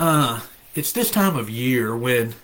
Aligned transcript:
Uh, 0.00 0.40
it's 0.74 0.92
this 0.92 1.10
time 1.10 1.36
of 1.36 1.50
year 1.50 1.94
when 1.94 2.34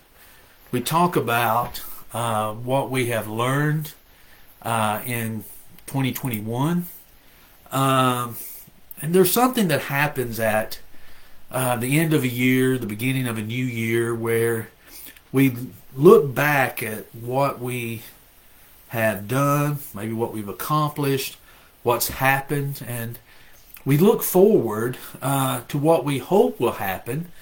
we 0.70 0.78
talk 0.78 1.16
about 1.16 1.82
uh, 2.12 2.52
what 2.52 2.90
we 2.90 3.06
have 3.06 3.26
learned 3.26 3.94
uh, 4.60 5.00
in 5.06 5.42
2021. 5.86 6.84
Um, 7.72 8.36
and 9.00 9.14
there's 9.14 9.32
something 9.32 9.68
that 9.68 9.80
happens 9.80 10.38
at 10.38 10.80
uh, 11.50 11.76
the 11.76 11.98
end 11.98 12.12
of 12.12 12.24
a 12.24 12.28
year, 12.28 12.76
the 12.76 12.86
beginning 12.86 13.26
of 13.26 13.38
a 13.38 13.42
new 13.42 13.64
year, 13.64 14.14
where 14.14 14.68
we 15.32 15.56
look 15.94 16.34
back 16.34 16.82
at 16.82 17.06
what 17.14 17.58
we 17.58 18.02
have 18.88 19.26
done, 19.26 19.78
maybe 19.94 20.12
what 20.12 20.34
we've 20.34 20.46
accomplished, 20.46 21.38
what's 21.82 22.08
happened, 22.08 22.84
and 22.86 23.18
we 23.86 23.96
look 23.96 24.22
forward 24.22 24.98
uh, 25.22 25.62
to 25.68 25.78
what 25.78 26.04
we 26.04 26.18
hope 26.18 26.60
will 26.60 26.72
happen, 26.72 27.32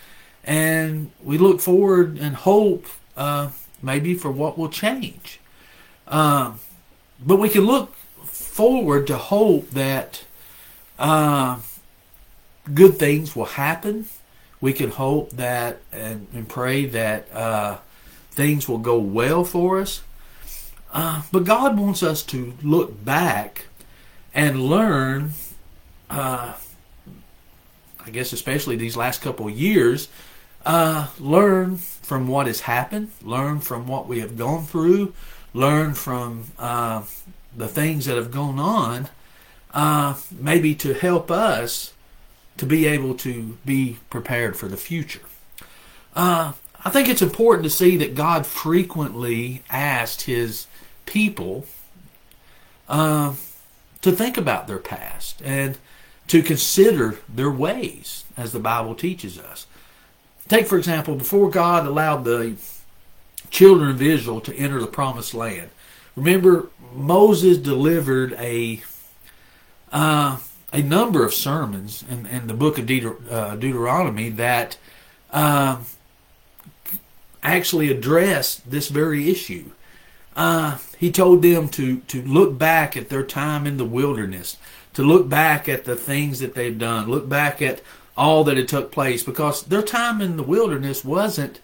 and 0.47 1.11
we 1.23 1.39
look 1.39 1.61
forward 1.61 2.19
and 2.19 2.37
hope 2.37 2.87
uh, 3.17 3.51
maybe 3.83 4.15
for 4.15 4.31
what 4.31 4.59
will 4.59 4.69
change. 4.69 5.41
Um, 6.07 6.59
but 7.25 7.37
we 7.37 7.49
can 7.49 7.63
look 7.63 7.95
forward 8.25 9.07
to 9.07 9.17
hope 9.17 9.71
that 9.71 10.25
uh, 10.99 11.61
good 12.73 12.99
things 12.99 13.35
will 13.35 13.45
happen. 13.47 14.07
We 14.61 14.73
can 14.73 14.91
hope 14.91 15.31
that 15.33 15.81
and, 15.93 16.27
and 16.33 16.49
pray 16.49 16.87
that 16.87 17.33
uh, 17.33 17.79
things 18.31 18.69
will 18.69 18.79
go 18.79 18.99
well 18.99 19.45
for 19.45 19.81
us. 19.81 20.03
Uh, 20.93 21.23
but 21.33 21.45
God 21.45 21.79
wants 21.79 22.03
us 22.03 22.23
to 22.25 22.55
look 22.63 23.05
back 23.05 23.67
and 24.33 24.63
learn, 24.63 25.33
uh, 26.09 26.55
I 28.05 28.11
guess, 28.11 28.33
especially 28.33 28.77
these 28.77 28.97
last 28.97 29.21
couple 29.21 29.49
years, 29.51 30.09
uh, 30.65 31.09
learn 31.19 31.77
from 31.77 32.29
what 32.29 32.47
has 32.47 32.61
happened, 32.61 33.11
learn 33.23 33.61
from 33.61 33.87
what 33.87 34.07
we 34.07 34.21
have 34.21 34.37
gone 34.37 34.65
through, 34.65 35.13
learn 35.53 35.95
from 35.95 36.45
uh, 36.59 37.03
the 37.57 37.69
things 37.69 38.07
that 38.07 38.17
have 38.17 38.31
gone 38.31 38.59
on, 38.59 39.09
uh, 39.73 40.15
maybe 40.31 40.75
to 40.75 40.95
help 40.95 41.31
us 41.31 41.93
to 42.57 42.67
be 42.67 42.87
able 42.87 43.15
to 43.15 43.59
be 43.65 43.99
prepared 44.11 44.57
for 44.57 44.69
the 44.69 44.77
future. 44.77 45.23
Uh, 46.15 46.53
I 46.85 46.91
think 46.91 47.09
it's 47.09 47.23
important 47.23 47.65
to 47.65 47.71
see 47.71 47.97
that 47.97 48.15
God 48.15 48.47
frequently 48.47 49.63
asked 49.71 50.23
his 50.23 50.67
people 51.07 51.67
uh, 52.89 53.35
to 54.03 54.13
think 54.13 54.37
about 54.37 54.67
their 54.69 54.79
past 54.79 55.41
and 55.43 55.79
to 56.29 56.43
consider 56.43 57.19
their 57.29 57.51
ways, 57.51 58.25
as 58.37 58.53
the 58.53 58.61
Bible 58.61 58.95
teaches 58.95 59.39
us. 59.39 59.67
Take, 60.49 60.67
for 60.67 60.77
example, 60.77 61.17
before 61.17 61.51
God 61.51 61.87
allowed 61.87 62.25
the 62.25 62.57
children 63.51 63.91
of 63.91 64.03
Israel 64.03 64.41
to 64.43 64.55
enter 64.55 64.81
the 64.81 64.87
promised 64.87 65.35
land, 65.35 65.71
remember 66.17 66.69
Moses 66.93 67.59
delivered 67.59 68.35
a 68.35 68.83
uh, 69.93 70.39
a 70.73 70.83
number 70.83 71.25
of 71.25 71.33
sermons 71.33 72.05
in, 72.11 72.27
in 72.27 72.49
the 72.49 72.55
book 72.55 72.79
of 72.79 72.91
uh, 73.31 73.55
Deuteronomy 73.55 74.29
that 74.31 74.77
uh, 75.31 75.79
actually 77.45 77.91
addressed 77.91 78.69
this 78.69 78.89
very 78.89 79.31
issue. 79.31 79.71
Uh, 80.35 80.79
he 80.99 81.13
told 81.13 81.43
them 81.43 81.69
to, 81.69 81.99
to 82.01 82.21
look 82.23 82.59
back 82.59 82.97
at 82.97 83.09
their 83.09 83.23
time 83.23 83.69
in 83.69 83.77
the 83.77 83.85
wilderness, 83.85 84.57
to 84.95 85.05
look 85.05 85.29
back 85.29 85.69
at 85.69 85.85
the 85.85 85.95
things 85.95 86.41
that 86.41 86.55
they've 86.55 86.79
done, 86.79 87.09
look 87.09 87.29
back 87.29 87.63
at 87.63 87.81
all 88.17 88.45
that 88.45 88.57
had 88.57 88.69
took 88.69 88.93
place, 88.93 89.23
because 89.23 89.63
their 89.65 89.83
time 89.83 90.21
in 90.21 90.37
the 90.37 90.43
wilderness 90.43 91.05
wasn't 91.05 91.61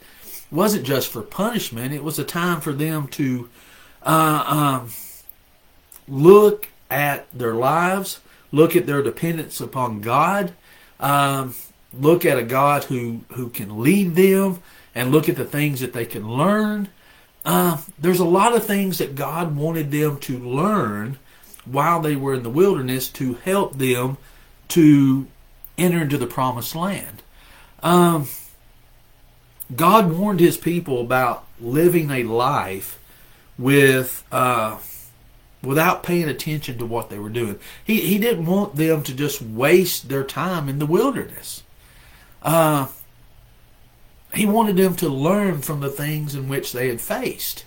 wasn't 0.50 0.84
just 0.84 1.08
for 1.08 1.22
punishment; 1.22 1.94
it 1.94 2.02
was 2.02 2.18
a 2.18 2.24
time 2.24 2.60
for 2.60 2.72
them 2.72 3.06
to 3.08 3.48
uh, 4.02 4.44
um, 4.46 4.90
look 6.08 6.68
at 6.90 7.30
their 7.32 7.54
lives, 7.54 8.20
look 8.50 8.74
at 8.74 8.86
their 8.86 9.02
dependence 9.02 9.60
upon 9.60 10.00
God, 10.00 10.52
um, 10.98 11.54
look 11.92 12.24
at 12.24 12.38
a 12.38 12.42
God 12.42 12.84
who 12.84 13.20
who 13.32 13.48
can 13.48 13.82
lead 13.82 14.16
them, 14.16 14.60
and 14.94 15.12
look 15.12 15.28
at 15.28 15.36
the 15.36 15.44
things 15.44 15.80
that 15.80 15.92
they 15.92 16.04
can 16.04 16.28
learn. 16.28 16.88
Uh, 17.44 17.78
there's 17.98 18.20
a 18.20 18.24
lot 18.24 18.54
of 18.54 18.66
things 18.66 18.98
that 18.98 19.14
God 19.14 19.56
wanted 19.56 19.90
them 19.90 20.18
to 20.20 20.38
learn 20.38 21.18
while 21.64 22.00
they 22.00 22.16
were 22.16 22.34
in 22.34 22.42
the 22.42 22.50
wilderness 22.50 23.08
to 23.08 23.34
help 23.34 23.78
them 23.78 24.18
to 24.68 25.26
enter 25.80 26.02
into 26.02 26.18
the 26.18 26.26
promised 26.26 26.74
land. 26.74 27.22
Um, 27.82 28.28
God 29.74 30.12
warned 30.12 30.40
his 30.40 30.56
people 30.56 31.00
about 31.00 31.44
living 31.60 32.10
a 32.10 32.24
life 32.24 32.98
with 33.58 34.24
uh, 34.32 34.78
without 35.62 36.02
paying 36.02 36.28
attention 36.28 36.78
to 36.78 36.86
what 36.86 37.10
they 37.10 37.18
were 37.18 37.28
doing. 37.28 37.58
He 37.84 38.00
he 38.00 38.18
didn't 38.18 38.46
want 38.46 38.76
them 38.76 39.02
to 39.02 39.14
just 39.14 39.40
waste 39.42 40.08
their 40.08 40.24
time 40.24 40.68
in 40.68 40.78
the 40.78 40.86
wilderness. 40.86 41.62
Uh, 42.42 42.88
he 44.34 44.46
wanted 44.46 44.76
them 44.76 44.94
to 44.96 45.08
learn 45.08 45.60
from 45.60 45.80
the 45.80 45.90
things 45.90 46.34
in 46.34 46.48
which 46.48 46.72
they 46.72 46.88
had 46.88 47.00
faced. 47.00 47.64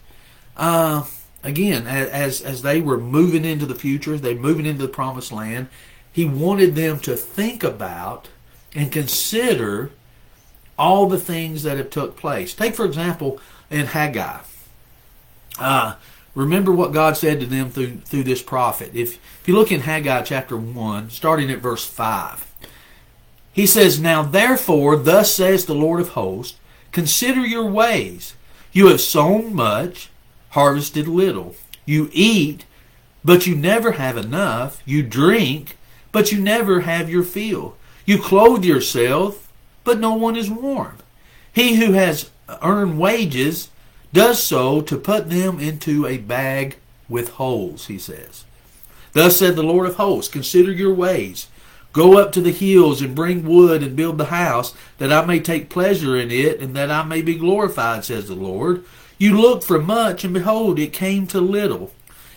Uh, 0.57 1.05
again, 1.43 1.87
as 1.87 2.41
as 2.41 2.61
they 2.61 2.81
were 2.81 2.97
moving 2.97 3.45
into 3.45 3.65
the 3.65 3.75
future, 3.75 4.17
they 4.17 4.33
moving 4.33 4.65
into 4.65 4.81
the 4.81 4.93
promised 4.93 5.31
land. 5.31 5.67
He 6.13 6.25
wanted 6.25 6.75
them 6.75 6.99
to 6.99 7.17
think 7.17 7.63
about 7.63 8.29
and 8.73 8.91
consider 8.91 9.91
all 10.79 11.07
the 11.07 11.19
things 11.19 11.63
that 11.63 11.77
have 11.77 11.89
took 11.89 12.15
place. 12.15 12.53
Take 12.53 12.75
for 12.75 12.85
example 12.85 13.41
in 13.69 13.87
Haggai. 13.87 14.39
Uh, 15.59 15.95
remember 16.35 16.71
what 16.71 16.93
God 16.93 17.17
said 17.17 17.39
to 17.41 17.45
them 17.45 17.69
through 17.69 17.97
through 18.05 18.23
this 18.23 18.41
prophet. 18.41 18.91
If 18.93 19.15
if 19.41 19.47
you 19.47 19.55
look 19.55 19.71
in 19.71 19.81
Haggai 19.81 20.21
chapter 20.21 20.55
one, 20.55 21.09
starting 21.09 21.51
at 21.51 21.59
verse 21.59 21.85
five, 21.85 22.47
he 23.53 23.67
says, 23.67 23.99
Now 23.99 24.23
therefore, 24.23 24.95
thus 24.95 25.33
says 25.33 25.65
the 25.65 25.75
Lord 25.75 26.01
of 26.01 26.09
hosts, 26.09 26.57
consider 26.91 27.45
your 27.45 27.69
ways. 27.69 28.35
You 28.71 28.87
have 28.87 29.01
sown 29.01 29.53
much, 29.53 30.09
harvested 30.49 31.07
little. 31.07 31.55
You 31.85 32.09
eat, 32.11 32.65
but 33.23 33.45
you 33.45 33.55
never 33.55 33.93
have 33.93 34.17
enough. 34.17 34.81
You 34.85 35.03
drink, 35.03 35.77
but 36.13 36.31
you 36.31 36.39
never 36.39 36.81
have 36.81 37.09
your 37.09 37.23
fill. 37.23 37.75
You 38.05 38.17
clothe 38.17 38.63
yourself, 38.63 39.51
but 39.83 39.99
no 39.99 40.13
one 40.13 40.37
is 40.37 40.49
warm. 40.49 40.99
He 41.51 41.75
who 41.75 41.91
has 41.91 42.31
earned 42.61 42.97
wages 42.97 43.69
does 44.13 44.41
so 44.41 44.79
to 44.81 44.97
put 44.97 45.29
them 45.29 45.59
into 45.59 46.05
a 46.05 46.17
bag 46.17 46.77
with 47.09 47.31
holes, 47.31 47.87
he 47.87 47.97
says. 47.97 48.45
Thus 49.11 49.37
said 49.37 49.55
the 49.55 49.63
Lord 49.63 49.87
of 49.87 49.95
hosts, 49.95 50.31
consider 50.31 50.71
your 50.71 50.93
ways. 50.93 51.47
Go 51.93 52.17
up 52.17 52.31
to 52.31 52.41
the 52.41 52.51
hills 52.51 53.01
and 53.01 53.13
bring 53.15 53.45
wood 53.45 53.83
and 53.83 53.95
build 53.95 54.17
the 54.17 54.25
house, 54.25 54.73
that 54.97 55.11
I 55.11 55.25
may 55.25 55.39
take 55.39 55.69
pleasure 55.69 56.17
in 56.17 56.31
it, 56.31 56.59
and 56.59 56.75
that 56.75 56.89
I 56.89 57.03
may 57.03 57.21
be 57.21 57.35
glorified, 57.35 58.05
says 58.05 58.27
the 58.27 58.35
Lord. 58.35 58.83
You 59.19 59.39
looked 59.39 59.63
for 59.63 59.79
much, 59.79 60.23
and 60.23 60.33
behold, 60.33 60.79
it 60.79 60.91
came 60.91 61.27
to 61.27 61.39
little. 61.39 61.91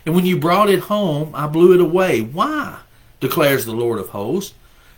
And 0.05 0.15
when 0.15 0.27
you 0.27 0.39
brought 0.39 0.69
it 0.69 0.81
home, 0.81 1.31
I 1.35 1.47
blew 1.47 1.73
it 1.73 1.81
away. 1.81 2.21
Why? 2.21 2.81
Declares 3.21 3.65
the 3.65 3.73
Lord 3.73 3.99
of 3.99 4.11
hosts. 4.11 4.55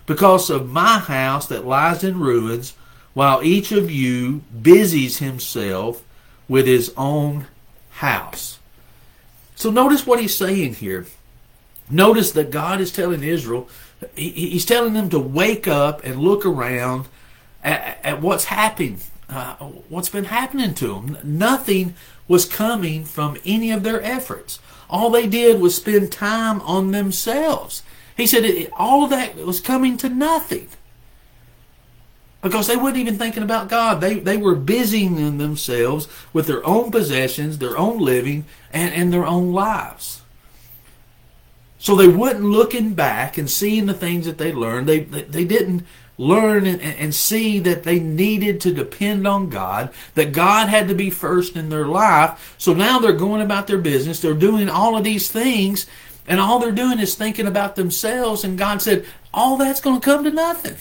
Because 0.06 0.48
of 0.48 0.70
my 0.70 0.98
house 0.98 1.46
that 1.48 1.66
lies 1.66 2.02
in 2.02 2.18
ruins, 2.18 2.74
while 3.12 3.42
each 3.42 3.72
of 3.72 3.90
you 3.90 4.42
busies 4.62 5.18
himself 5.18 6.02
with 6.48 6.66
his 6.66 6.92
own 6.96 7.46
house. 7.90 8.58
So 9.54 9.70
notice 9.70 10.06
what 10.06 10.20
he's 10.20 10.36
saying 10.36 10.74
here. 10.74 11.06
Notice 11.90 12.32
that 12.32 12.50
God 12.50 12.80
is 12.80 12.92
telling 12.92 13.22
Israel, 13.22 13.68
he's 14.14 14.64
telling 14.64 14.92
them 14.92 15.10
to 15.10 15.18
wake 15.18 15.66
up 15.66 16.04
and 16.04 16.20
look 16.20 16.46
around 16.46 17.08
at, 17.64 17.98
at 18.04 18.22
what's 18.22 18.44
happening, 18.44 19.00
uh, 19.28 19.56
what's 19.88 20.08
been 20.08 20.24
happening 20.24 20.74
to 20.74 20.86
them. 20.86 21.18
Nothing 21.24 21.94
was 22.28 22.44
coming 22.44 23.04
from 23.04 23.36
any 23.44 23.70
of 23.70 23.82
their 23.82 24.02
efforts. 24.02 24.60
All 24.88 25.10
they 25.10 25.26
did 25.26 25.60
was 25.60 25.74
spend 25.74 26.12
time 26.12 26.60
on 26.60 26.92
themselves. 26.92 27.82
He 28.18 28.26
said 28.26 28.44
it, 28.44 28.70
all 28.76 29.04
of 29.04 29.10
that 29.10 29.36
was 29.36 29.60
coming 29.60 29.96
to 29.98 30.08
nothing 30.08 30.68
because 32.42 32.66
they 32.66 32.76
weren't 32.76 32.96
even 32.96 33.16
thinking 33.16 33.44
about 33.44 33.68
God. 33.68 34.00
They 34.00 34.18
they 34.18 34.36
were 34.36 34.56
busying 34.56 35.38
themselves 35.38 36.08
with 36.32 36.48
their 36.48 36.66
own 36.66 36.90
possessions, 36.90 37.58
their 37.58 37.78
own 37.78 37.98
living, 37.98 38.44
and, 38.72 38.92
and 38.92 39.12
their 39.12 39.24
own 39.24 39.52
lives. 39.52 40.22
So 41.78 41.94
they 41.94 42.08
weren't 42.08 42.42
looking 42.42 42.94
back 42.94 43.38
and 43.38 43.48
seeing 43.48 43.86
the 43.86 43.94
things 43.94 44.26
that 44.26 44.38
they 44.38 44.52
learned. 44.52 44.88
They 44.88 45.00
they, 45.00 45.44
didn't 45.44 45.86
learn 46.18 46.66
and, 46.66 46.82
and 46.82 47.14
see 47.14 47.60
that 47.60 47.84
they 47.84 48.00
needed 48.00 48.60
to 48.62 48.74
depend 48.74 49.28
on 49.28 49.48
God, 49.48 49.90
that 50.16 50.32
God 50.32 50.68
had 50.68 50.88
to 50.88 50.94
be 50.94 51.10
first 51.10 51.54
in 51.54 51.68
their 51.68 51.86
life. 51.86 52.56
So 52.58 52.74
now 52.74 52.98
they're 52.98 53.12
going 53.12 53.42
about 53.42 53.68
their 53.68 53.78
business. 53.78 54.20
They're 54.20 54.34
doing 54.34 54.68
all 54.68 54.96
of 54.96 55.04
these 55.04 55.30
things, 55.30 55.86
and 56.28 56.38
all 56.38 56.58
they're 56.58 56.70
doing 56.70 57.00
is 57.00 57.14
thinking 57.14 57.46
about 57.46 57.74
themselves. 57.74 58.44
And 58.44 58.58
God 58.58 58.82
said, 58.82 59.06
all 59.32 59.56
that's 59.56 59.80
going 59.80 60.00
to 60.00 60.04
come 60.04 60.24
to 60.24 60.30
nothing 60.30 60.76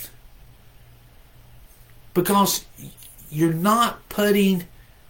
because 2.14 2.66
you're 3.32 3.54
not 3.54 4.08
putting 4.10 4.66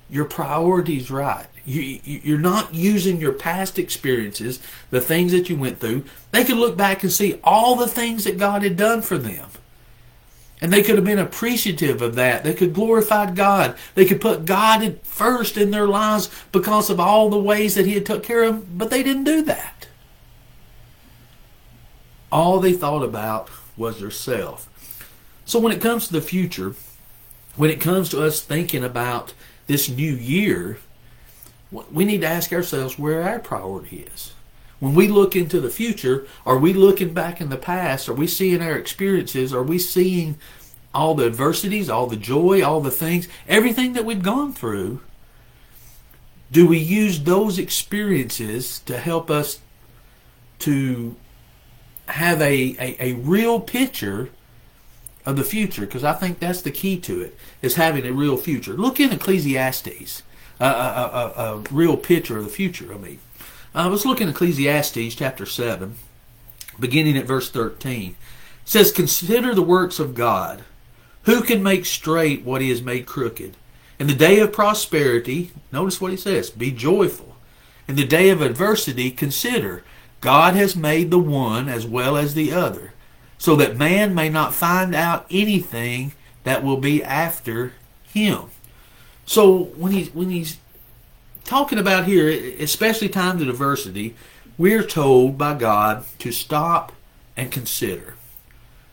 your 0.09 0.25
priorities 0.25 1.09
right. 1.09 1.47
You, 1.65 1.99
you're 2.03 2.37
not 2.37 2.73
using 2.73 3.19
your 3.19 3.33
past 3.33 3.77
experiences, 3.77 4.61
the 4.89 5.01
things 5.01 5.31
that 5.33 5.49
you 5.49 5.57
went 5.57 5.79
through. 5.79 6.05
They 6.31 6.45
could 6.45 6.57
look 6.57 6.77
back 6.77 7.03
and 7.03 7.11
see 7.11 7.39
all 7.43 7.75
the 7.75 7.87
things 7.87 8.23
that 8.23 8.37
God 8.37 8.61
had 8.61 8.77
done 8.77 9.01
for 9.01 9.17
them. 9.17 9.49
And 10.61 10.71
they 10.71 10.81
could 10.81 10.95
have 10.95 11.05
been 11.05 11.19
appreciative 11.19 12.01
of 12.01 12.15
that. 12.15 12.43
They 12.43 12.53
could 12.53 12.73
glorify 12.73 13.31
God. 13.31 13.75
They 13.95 14.05
could 14.05 14.21
put 14.21 14.45
God 14.45 14.99
first 15.03 15.57
in 15.57 15.71
their 15.71 15.87
lives 15.87 16.29
because 16.51 16.89
of 16.89 16.99
all 16.99 17.29
the 17.29 17.37
ways 17.37 17.75
that 17.75 17.85
He 17.85 17.93
had 17.93 18.05
took 18.05 18.23
care 18.23 18.43
of 18.43 18.55
them, 18.55 18.77
but 18.77 18.89
they 18.89 19.03
didn't 19.03 19.25
do 19.25 19.41
that. 19.43 19.76
All 22.31 22.59
they 22.59 22.73
thought 22.73 23.03
about 23.03 23.49
was 23.75 23.99
their 23.99 24.11
self. 24.11 24.67
So 25.45 25.59
when 25.59 25.71
it 25.71 25.81
comes 25.81 26.07
to 26.07 26.13
the 26.13 26.21
future, 26.21 26.75
when 27.55 27.69
it 27.69 27.79
comes 27.79 28.09
to 28.09 28.23
us 28.23 28.41
thinking 28.41 28.83
about 28.83 29.33
this 29.67 29.89
new 29.89 30.13
year, 30.13 30.79
we 31.71 32.05
need 32.05 32.21
to 32.21 32.27
ask 32.27 32.51
ourselves 32.51 32.99
where 32.99 33.23
our 33.23 33.39
priority 33.39 34.07
is. 34.13 34.33
When 34.79 34.93
we 34.93 35.07
look 35.07 35.35
into 35.35 35.59
the 35.59 35.69
future, 35.69 36.27
are 36.45 36.57
we 36.57 36.73
looking 36.73 37.13
back 37.13 37.41
in 37.41 37.49
the 37.49 37.57
past? 37.57 38.07
Are 38.07 38.13
we 38.13 38.27
seeing 38.27 38.61
our 38.61 38.77
experiences? 38.77 39.53
Are 39.53 39.63
we 39.63 39.79
seeing 39.79 40.37
all 40.93 41.15
the 41.15 41.25
adversities, 41.25 41.89
all 41.89 42.07
the 42.07 42.15
joy, 42.15 42.63
all 42.63 42.79
the 42.81 42.91
things, 42.91 43.27
everything 43.47 43.93
that 43.93 44.05
we've 44.05 44.21
gone 44.21 44.53
through? 44.53 45.01
Do 46.51 46.67
we 46.67 46.77
use 46.77 47.21
those 47.21 47.57
experiences 47.57 48.79
to 48.79 48.97
help 48.97 49.31
us 49.31 49.59
to 50.59 51.15
have 52.07 52.41
a, 52.41 52.75
a, 52.79 53.11
a 53.11 53.13
real 53.13 53.59
picture 53.59 54.29
of 55.25 55.35
the 55.35 55.43
future? 55.43 55.81
Because 55.81 56.03
I 56.03 56.13
think 56.13 56.39
that's 56.39 56.61
the 56.61 56.71
key 56.71 56.99
to 57.01 57.21
it, 57.21 57.37
is 57.61 57.75
having 57.75 58.05
a 58.05 58.13
real 58.13 58.37
future. 58.37 58.73
Look 58.73 58.99
in 58.99 59.11
Ecclesiastes, 59.11 60.23
a, 60.59 60.65
a, 60.65 60.67
a, 60.67 61.55
a 61.55 61.63
real 61.71 61.97
picture 61.97 62.37
of 62.37 62.45
the 62.45 62.49
future, 62.49 62.93
I 62.93 62.97
mean. 62.97 63.19
Uh, 63.75 63.89
let's 63.89 64.05
look 64.05 64.21
in 64.21 64.29
Ecclesiastes 64.29 65.15
chapter 65.15 65.45
7, 65.45 65.95
beginning 66.79 67.17
at 67.17 67.25
verse 67.25 67.49
13. 67.49 68.11
It 68.11 68.15
says, 68.65 68.91
Consider 68.91 69.53
the 69.53 69.61
works 69.61 69.99
of 69.99 70.15
God. 70.15 70.63
Who 71.23 71.41
can 71.41 71.61
make 71.61 71.85
straight 71.85 72.43
what 72.43 72.61
he 72.61 72.69
has 72.69 72.81
made 72.81 73.05
crooked? 73.05 73.55
In 73.99 74.07
the 74.07 74.15
day 74.15 74.39
of 74.39 74.53
prosperity, 74.53 75.51
notice 75.71 75.99
what 75.99 76.11
he 76.11 76.17
says, 76.17 76.49
be 76.49 76.71
joyful. 76.71 77.35
In 77.87 77.95
the 77.95 78.05
day 78.05 78.29
of 78.29 78.41
adversity, 78.41 79.11
consider, 79.11 79.83
God 80.21 80.55
has 80.55 80.75
made 80.75 81.11
the 81.11 81.19
one 81.19 81.69
as 81.69 81.85
well 81.85 82.17
as 82.17 82.33
the 82.33 82.51
other, 82.51 82.93
so 83.37 83.55
that 83.55 83.77
man 83.77 84.15
may 84.15 84.29
not 84.29 84.53
find 84.53 84.95
out 84.95 85.27
anything 85.29 86.13
that 86.43 86.63
will 86.63 86.77
be 86.77 87.03
after 87.03 87.73
him. 88.03 88.45
So 89.25 89.65
when 89.75 89.91
he 89.91 90.05
when 90.05 90.29
he's 90.29 90.57
talking 91.43 91.77
about 91.77 92.05
here, 92.05 92.29
especially 92.59 93.09
times 93.09 93.41
of 93.41 93.49
adversity, 93.49 94.15
we're 94.57 94.83
told 94.83 95.37
by 95.37 95.53
God 95.53 96.05
to 96.19 96.31
stop 96.31 96.91
and 97.35 97.51
consider. 97.51 98.15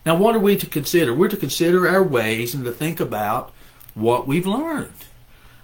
Now, 0.05 0.17
what 0.17 0.37
are 0.37 0.41
we 0.41 0.56
to 0.56 0.67
consider? 0.67 1.15
We're 1.15 1.29
to 1.29 1.37
consider 1.37 1.88
our 1.88 2.03
ways 2.03 2.55
and 2.55 2.65
to 2.65 2.73
think 2.73 3.00
about 3.00 3.53
what 3.94 4.26
we've 4.26 4.47
learned. 4.47 4.93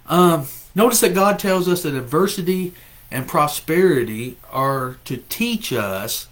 Um, 0.07 0.47
notice 0.73 1.01
that 1.01 1.13
God 1.13 1.37
tells 1.37 1.67
us 1.67 1.83
that 1.83 1.93
adversity 1.93 2.73
and 3.11 3.27
prosperity 3.27 4.37
are 4.49 4.97
to 5.05 5.17
teach 5.17 5.73
us 5.73 6.27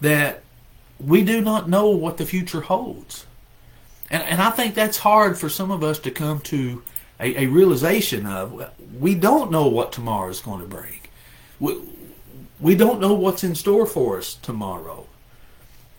that 0.00 0.42
we 1.00 1.22
do 1.22 1.40
not 1.40 1.68
know 1.68 1.88
what 1.90 2.16
the 2.16 2.26
future 2.26 2.62
holds. 2.62 3.26
And, 4.10 4.22
and 4.22 4.40
I 4.40 4.50
think 4.50 4.74
that's 4.74 4.98
hard 4.98 5.38
for 5.38 5.48
some 5.48 5.70
of 5.70 5.82
us 5.82 5.98
to 6.00 6.10
come 6.10 6.40
to 6.40 6.82
a, 7.20 7.44
a 7.44 7.46
realization 7.46 8.26
of 8.26 8.70
we 8.98 9.14
don't 9.14 9.50
know 9.50 9.66
what 9.66 9.92
tomorrow 9.92 10.30
is 10.30 10.40
going 10.40 10.60
to 10.60 10.66
bring. 10.66 11.00
We, 11.58 11.78
we 12.60 12.74
don't 12.74 13.00
know 13.00 13.14
what's 13.14 13.44
in 13.44 13.54
store 13.54 13.86
for 13.86 14.18
us 14.18 14.34
tomorrow. 14.34 15.06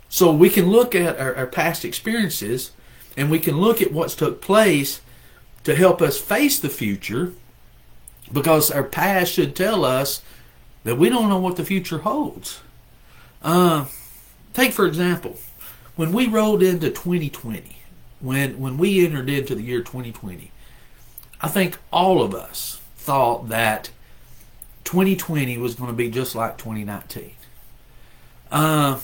So 0.08 0.32
we 0.32 0.50
can 0.50 0.68
look 0.70 0.96
at 0.96 1.20
our, 1.20 1.36
our 1.36 1.48
past 1.48 1.86
experiences 1.86 2.72
and 3.16 3.30
we 3.30 3.40
can 3.40 3.58
look 3.58 3.82
at 3.82 3.92
what's 3.92 4.16
took 4.16 4.42
place 4.42 5.02
to 5.66 5.76
help 5.76 6.02
us 6.02 6.18
face 6.18 6.58
the 6.58 6.70
future 6.70 7.34
because 8.32 8.72
our 8.72 8.84
past 8.84 9.34
should 9.34 9.56
tell 9.56 9.84
us 9.86 10.22
that 10.84 10.98
we 10.98 11.10
don't 11.10 11.30
know 11.30 11.40
what 11.40 11.56
the 11.56 11.66
future 11.66 12.00
holds. 12.00 12.62
Uh, 13.42 13.86
take 14.54 14.72
for 14.72 14.86
example, 14.86 15.38
when 15.96 16.12
we 16.12 16.28
rolled 16.28 16.64
into 16.64 16.90
2020, 16.90 17.78
when 18.20 18.60
when 18.60 18.78
we 18.78 19.06
entered 19.06 19.30
into 19.30 19.56
the 19.56 19.64
year 19.64 19.80
2020, 19.80 20.52
I 21.42 21.48
think 21.48 21.78
all 21.92 22.22
of 22.22 22.34
us 22.36 22.82
thought 22.98 23.50
that 23.50 23.92
2020 24.84 25.58
was 25.58 25.76
going 25.76 25.90
to 25.90 25.96
be 25.96 26.10
just 26.10 26.36
like 26.36 26.58
2019. 26.58 27.32
Uh, 28.52 29.00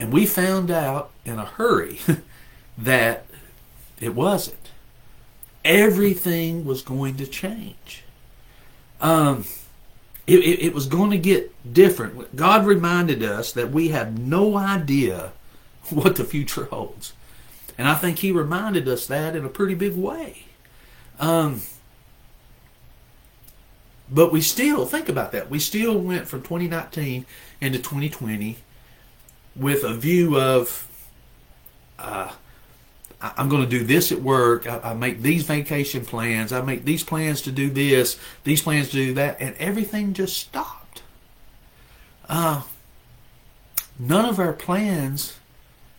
and 0.00 0.12
we 0.12 0.26
found 0.26 0.70
out 0.70 1.10
in 1.24 1.38
a 1.38 1.44
hurry 1.44 2.00
that 2.78 3.26
it 4.00 4.14
wasn't. 4.14 4.70
Everything 5.64 6.64
was 6.64 6.82
going 6.82 7.16
to 7.16 7.26
change. 7.26 8.04
Um, 9.00 9.44
it, 10.26 10.40
it, 10.40 10.62
it 10.66 10.74
was 10.74 10.86
going 10.86 11.10
to 11.10 11.18
get 11.18 11.72
different. 11.72 12.36
God 12.36 12.66
reminded 12.66 13.22
us 13.22 13.52
that 13.52 13.70
we 13.70 13.88
have 13.88 14.18
no 14.18 14.56
idea 14.56 15.32
what 15.90 16.16
the 16.16 16.24
future 16.24 16.66
holds. 16.66 17.12
And 17.76 17.88
I 17.88 17.94
think 17.94 18.18
He 18.18 18.32
reminded 18.32 18.88
us 18.88 19.06
that 19.06 19.36
in 19.36 19.44
a 19.44 19.48
pretty 19.48 19.74
big 19.74 19.96
way. 19.96 20.44
Um, 21.20 21.62
but 24.10 24.32
we 24.32 24.40
still, 24.40 24.86
think 24.86 25.08
about 25.08 25.32
that, 25.32 25.50
we 25.50 25.58
still 25.58 25.98
went 25.98 26.28
from 26.28 26.42
2019 26.42 27.26
into 27.60 27.78
2020 27.78 28.56
with 29.54 29.84
a 29.84 29.94
view 29.94 30.38
of, 30.38 30.88
uh, 31.98 32.32
I'm 33.20 33.48
going 33.48 33.62
to 33.62 33.68
do 33.68 33.82
this 33.84 34.12
at 34.12 34.22
work. 34.22 34.66
I, 34.66 34.78
I, 34.90 34.94
make 34.94 35.22
these 35.22 35.44
vacation 35.44 36.04
plans. 36.04 36.52
I 36.52 36.60
make 36.60 36.84
these 36.84 37.02
plans 37.02 37.42
to 37.42 37.52
do 37.52 37.68
this, 37.68 38.18
these 38.44 38.62
plans 38.62 38.90
to 38.90 38.96
do 38.96 39.14
that, 39.14 39.38
and 39.40 39.56
everything 39.56 40.12
just 40.12 40.36
stopped. 40.36 41.02
Uh, 42.28 42.62
none 43.98 44.24
of 44.24 44.38
our 44.38 44.52
plans 44.52 45.36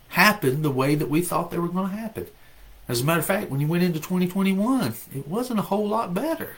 happened 0.09 0.63
the 0.63 0.71
way 0.71 0.95
that 0.95 1.09
we 1.09 1.21
thought 1.21 1.51
they 1.51 1.59
were 1.59 1.67
going 1.67 1.89
to 1.89 1.95
happen. 1.95 2.27
As 2.87 3.01
a 3.01 3.03
matter 3.03 3.19
of 3.19 3.25
fact, 3.25 3.51
when 3.51 3.59
you 3.59 3.67
went 3.67 3.83
into 3.83 3.99
2021, 3.99 4.93
it 5.13 5.27
wasn't 5.27 5.59
a 5.59 5.63
whole 5.63 5.87
lot 5.87 6.13
better. 6.13 6.55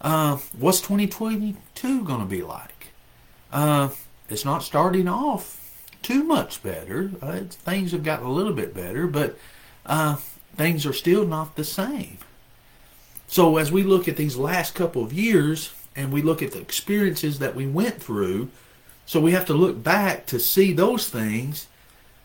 Uh, 0.00 0.38
what's 0.58 0.80
2022 0.80 2.04
going 2.04 2.20
to 2.20 2.26
be 2.26 2.42
like? 2.42 2.88
Uh, 3.52 3.90
it's 4.30 4.44
not 4.44 4.62
starting 4.62 5.06
off 5.06 5.59
too 6.02 6.24
much 6.24 6.62
better. 6.62 7.10
Uh, 7.20 7.40
things 7.48 7.92
have 7.92 8.04
gotten 8.04 8.26
a 8.26 8.32
little 8.32 8.52
bit 8.52 8.74
better, 8.74 9.06
but 9.06 9.38
uh, 9.86 10.16
things 10.56 10.86
are 10.86 10.92
still 10.92 11.26
not 11.26 11.56
the 11.56 11.64
same. 11.64 12.18
So 13.26 13.58
as 13.58 13.70
we 13.70 13.82
look 13.82 14.08
at 14.08 14.16
these 14.16 14.36
last 14.36 14.74
couple 14.74 15.04
of 15.04 15.12
years 15.12 15.72
and 15.94 16.12
we 16.12 16.22
look 16.22 16.42
at 16.42 16.52
the 16.52 16.60
experiences 16.60 17.38
that 17.38 17.54
we 17.54 17.66
went 17.66 18.02
through, 18.02 18.50
so 19.06 19.20
we 19.20 19.32
have 19.32 19.46
to 19.46 19.54
look 19.54 19.82
back 19.82 20.26
to 20.26 20.38
see 20.38 20.72
those 20.72 21.08
things 21.08 21.66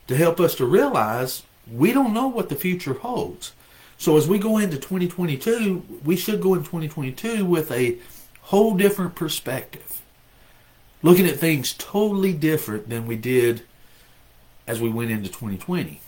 to 0.08 0.16
help 0.16 0.40
us 0.40 0.56
to 0.56 0.66
realize 0.66 1.44
we 1.72 1.92
don't 1.92 2.14
know 2.14 2.28
what 2.28 2.50
the 2.50 2.56
future 2.56 2.94
holds. 2.94 3.54
So 3.98 4.18
as 4.18 4.28
we 4.28 4.38
go 4.40 4.58
into 4.58 4.78
2022, 4.78 6.02
we 6.04 6.16
should 6.16 6.42
go 6.42 6.54
in 6.54 6.62
2022 6.62 7.46
with 7.46 7.72
a 7.72 7.98
whole 8.42 8.76
different 8.76 9.16
perspective. 9.16 9.95
Looking 11.02 11.28
at 11.28 11.38
things 11.38 11.74
totally 11.74 12.34
different 12.34 12.90
than 12.90 13.06
we 13.06 13.16
did 13.16 13.64
as 14.68 14.82
we 14.82 14.90
went 14.90 15.12
into 15.12 15.30
2020. 15.30 16.02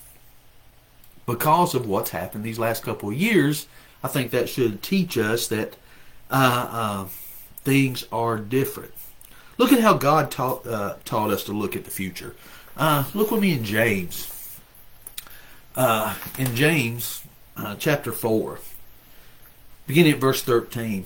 Because 1.25 1.75
of 1.75 1.85
what's 1.85 2.11
happened 2.11 2.43
these 2.43 2.59
last 2.59 2.83
couple 2.83 3.09
of 3.09 3.15
years, 3.15 3.67
I 4.03 4.07
think 4.07 4.31
that 4.31 4.49
should 4.49 4.81
teach 4.81 5.17
us 5.17 5.47
that 5.47 5.75
uh, 6.31 6.67
uh, 6.71 7.05
things 7.63 8.05
are 8.11 8.37
different. 8.37 8.93
Look 9.57 9.73
at 9.73 9.79
how 9.79 9.95
God 9.95 10.31
taught, 10.31 10.65
uh, 10.65 10.95
taught 11.03 11.31
us 11.31 11.43
to 11.45 11.51
look 11.51 11.75
at 11.75 11.83
the 11.83 11.91
future. 11.91 12.35
Uh, 12.75 13.05
look 13.13 13.31
with 13.31 13.41
me 13.41 13.53
in 13.53 13.63
James. 13.63 14.59
Uh, 15.75 16.15
in 16.37 16.55
James 16.55 17.23
uh, 17.55 17.75
chapter 17.77 18.11
4, 18.11 18.59
beginning 19.85 20.13
at 20.13 20.19
verse 20.19 20.41
13. 20.41 21.05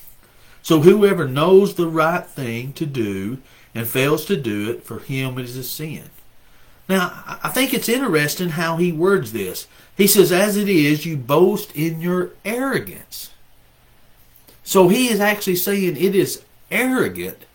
So 0.61 0.81
whoever 0.81 1.27
knows 1.27 1.75
the 1.75 1.87
right 1.87 2.25
thing 2.25 2.73
to 2.73 2.85
do 2.85 3.39
and 3.73 3.87
fails 3.87 4.25
to 4.25 4.37
do 4.37 4.69
it, 4.69 4.83
for 4.83 4.99
him 4.99 5.37
it 5.37 5.45
is 5.45 5.57
a 5.57 5.63
sin. 5.63 6.09
Now, 6.87 7.39
I 7.41 7.49
think 7.49 7.73
it's 7.73 7.89
interesting 7.89 8.49
how 8.49 8.77
he 8.77 8.91
words 8.91 9.31
this. 9.31 9.67
He 9.95 10.07
says, 10.07 10.31
As 10.31 10.57
it 10.57 10.67
is, 10.67 11.05
you 11.05 11.15
boast 11.15 11.75
in 11.75 12.01
your 12.01 12.31
arrogance. 12.43 13.29
So 14.63 14.87
he 14.87 15.07
is 15.07 15.19
actually 15.19 15.55
saying 15.55 15.97
it 15.97 16.15
is 16.15 16.43
arrogant 16.69 17.45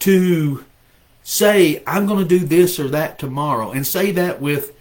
to 0.00 0.64
say, 1.22 1.82
I'm 1.86 2.06
going 2.06 2.26
to 2.26 2.38
do 2.38 2.44
this 2.44 2.78
or 2.78 2.88
that 2.88 3.18
tomorrow, 3.18 3.70
and 3.70 3.86
say 3.86 4.12
that 4.12 4.40
with 4.40 4.74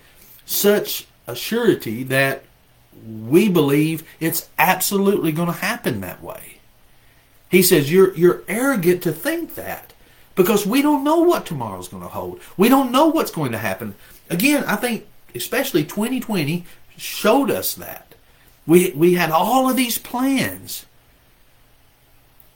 such 0.45 1.07
a 1.25 1.35
surety 1.35 2.03
that 2.03 2.43
we 3.05 3.49
believe 3.49 4.07
it's 4.19 4.49
absolutely 4.57 5.31
going 5.31 5.47
to 5.47 5.53
happen 5.53 6.01
that 6.01 6.23
way. 6.23 6.56
He 7.49 7.61
says, 7.61 7.91
You're, 7.91 8.13
you're 8.15 8.43
arrogant 8.47 9.03
to 9.03 9.11
think 9.11 9.55
that 9.55 9.93
because 10.35 10.65
we 10.65 10.81
don't 10.81 11.03
know 11.03 11.19
what 11.19 11.45
tomorrow's 11.45 11.87
going 11.87 12.03
to 12.03 12.09
hold. 12.09 12.39
We 12.55 12.69
don't 12.69 12.91
know 12.91 13.07
what's 13.07 13.31
going 13.31 13.51
to 13.53 13.57
happen. 13.57 13.95
Again, 14.29 14.63
I 14.65 14.75
think 14.75 15.07
especially 15.33 15.83
2020 15.83 16.65
showed 16.95 17.49
us 17.49 17.73
that. 17.75 18.15
We, 18.65 18.91
we 18.91 19.13
had 19.13 19.31
all 19.31 19.69
of 19.69 19.77
these 19.77 19.97
plans. 19.97 20.85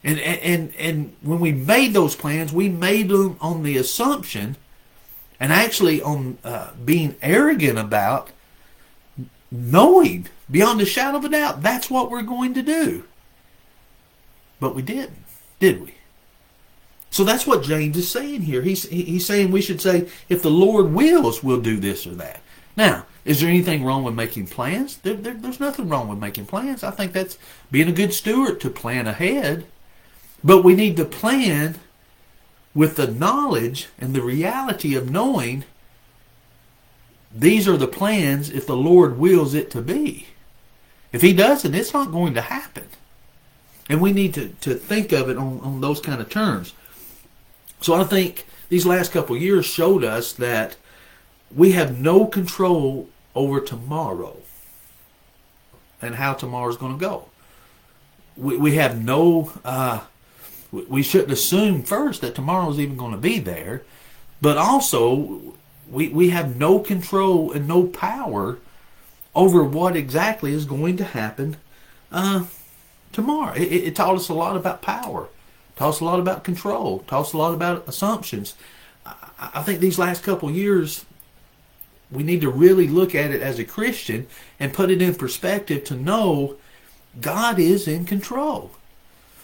And, 0.04 0.20
and, 0.20 0.74
and 0.78 1.16
when 1.22 1.40
we 1.40 1.52
made 1.52 1.94
those 1.94 2.16
plans, 2.16 2.52
we 2.52 2.70
made 2.70 3.10
them 3.10 3.38
on 3.40 3.64
the 3.64 3.78
assumption 3.78 4.58
and 5.40 5.54
actually 5.54 6.02
on 6.02 6.38
uh, 6.44 6.72
being 6.84 7.16
arrogant 7.22 7.80
about 7.80 8.30
knowing 9.52 10.28
beyond 10.50 10.82
a 10.82 10.86
shadow 10.86 11.18
of 11.18 11.26
a 11.26 11.30
doubt 11.30 11.62
that's 11.62 11.90
what 11.90 12.10
we're 12.10 12.22
going 12.22 12.54
to 12.54 12.62
do. 12.62 13.04
But 14.62 14.75
we 14.75 14.84
didn't, 14.84 15.18
did 15.60 15.82
we? 15.82 15.96
So 17.10 17.25
that's 17.25 17.46
what 17.46 17.63
James 17.63 17.98
is 17.98 18.10
saying 18.10 18.44
here. 18.44 18.62
He's, 18.62 18.88
he's 18.88 19.25
saying 19.25 19.51
we 19.51 19.62
should 19.62 19.82
say, 19.82 20.08
if 20.30 20.41
the 20.41 20.51
Lord 20.51 20.94
wills, 20.94 21.44
we'll 21.44 21.60
do 21.60 21.77
this 21.77 22.08
or 22.08 22.12
that. 22.12 22.41
Now, 22.77 23.06
is 23.25 23.41
there 23.41 23.50
anything 23.50 23.84
wrong 23.84 24.03
with 24.03 24.13
making 24.13 24.48
plans? 24.48 24.98
There, 24.98 25.15
there, 25.15 25.34
there's 25.34 25.60
nothing 25.60 25.89
wrong 25.89 26.08
with 26.08 26.20
making 26.20 26.46
plans. 26.46 26.84
I 26.84 26.91
think 26.91 27.12
that's 27.12 27.38
being 27.70 27.89
a 27.89 27.91
good 27.91 28.13
steward 28.13 28.62
to 28.62 28.70
plan 28.70 29.08
ahead. 29.08 29.65
But 30.44 30.63
we 30.63 30.75
need 30.75 30.96
to 30.98 31.06
plan 31.06 31.80
with 32.74 32.96
the 32.96 33.08
knowledge 33.08 33.89
and 34.00 34.13
the 34.13 34.22
reality 34.22 34.96
of 34.96 35.10
knowing 35.10 35.65
these 37.34 37.68
are 37.68 37.77
the 37.77 37.88
plans 37.88 38.50
if 38.50 38.68
the 38.68 38.77
Lord 38.77 39.18
wills 39.18 39.53
it 39.56 39.72
to 39.72 39.82
be. 39.82 40.27
If 41.12 41.22
He 41.22 41.34
doesn't, 41.34 41.75
it's 41.75 41.94
not 41.94 42.12
going 42.12 42.36
to 42.36 42.41
happen. 42.41 42.88
And 43.92 44.00
we 44.00 44.14
need 44.14 44.34
to, 44.36 44.48
to 44.62 44.74
think 44.74 45.12
of 45.12 45.30
it 45.30 45.36
on, 45.36 45.60
on 45.60 45.82
those 45.82 46.00
kind 46.00 46.22
of 46.22 46.30
terms. 46.30 46.72
So 47.82 47.94
I 47.94 48.06
think 48.06 48.46
these 48.70 48.86
last 48.86 49.12
couple 49.12 49.36
years 49.36 49.66
showed 49.66 50.06
us 50.06 50.32
that 50.32 50.78
we 51.54 51.74
have 51.74 52.00
no 52.00 52.26
control 52.26 53.10
over 53.36 53.60
tomorrow 53.60 54.38
and 56.02 56.16
how 56.16 56.36
tomorrow 56.36 56.70
is 56.70 56.78
going 56.78 56.98
to 56.98 57.06
go. 57.06 57.26
We, 58.38 58.56
we 58.56 58.76
have 58.76 59.04
no, 59.04 59.52
uh, 59.66 60.06
we 60.72 61.04
shouldn't 61.04 61.34
assume 61.34 61.84
first 61.84 62.22
that 62.22 62.34
tomorrow 62.34 62.70
is 62.70 62.80
even 62.80 62.96
going 62.96 63.12
to 63.12 63.18
be 63.18 63.40
there, 63.40 63.84
but 64.40 64.58
also 64.58 65.54
we, 65.90 66.08
we 66.08 66.30
have 66.30 66.56
no 66.56 66.80
control 66.80 67.52
and 67.52 67.68
no 67.68 67.88
power 67.88 68.58
over 69.36 69.66
what 69.66 69.98
exactly 69.98 70.54
is 70.54 70.64
going 70.64 70.96
to 70.96 71.04
happen 71.04 71.58
uh, 72.10 72.46
tomorrow. 73.12 73.53
It, 73.53 73.72
it, 73.72 73.96
taught 73.96 74.15
us 74.15 74.30
a 74.30 74.34
lot 74.34 74.56
about 74.56 74.82
power 74.82 75.27
Talks 75.82 76.00
a 76.00 76.06
lot 76.06 76.20
about 76.20 76.44
control. 76.44 77.00
Talks 77.08 77.34
a 77.34 77.38
lot 77.38 77.56
about 77.56 77.88
assumptions. 77.88 78.53
I, 79.03 79.15
I 79.56 79.63
think 79.63 79.80
these 79.80 79.98
last 79.98 80.22
couple 80.22 80.51
years, 80.51 81.06
we 82.12 82.22
need 82.22 82.41
to 82.41 82.51
really 82.51 82.88
look 82.88 83.15
at 83.15 83.32
it 83.32 83.41
as 83.41 83.58
a 83.58 83.63
Christian 83.63 84.27
and 84.60 84.74
put 84.74 84.91
it 84.91 85.01
in 85.01 85.15
perspective 85.15 85.84
to 85.86 85.96
know 85.96 86.58
God 87.20 87.58
is 87.58 87.88
in 87.88 88.06
control. 88.06 88.72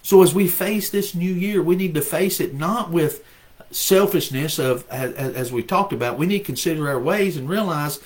So 0.04 0.22
as 0.22 0.36
we 0.36 0.48
face 0.48 0.92
this 0.92 1.16
new 1.16 1.34
year, 1.34 1.62
we 1.64 1.76
need 1.76 1.96
to 1.96 2.02
face 2.02 2.40
it 2.40 2.54
not 2.54 2.92
with 2.92 3.26
selfishness 3.72 4.60
of 4.60 4.88
as, 4.90 5.14
as 5.14 5.52
we 5.52 5.64
talked 5.64 5.92
about. 5.92 6.20
We 6.20 6.28
need 6.28 6.40
to 6.40 6.46
consider 6.46 6.88
our 6.88 7.00
ways 7.00 7.36
and 7.36 7.50
realize 7.50 8.00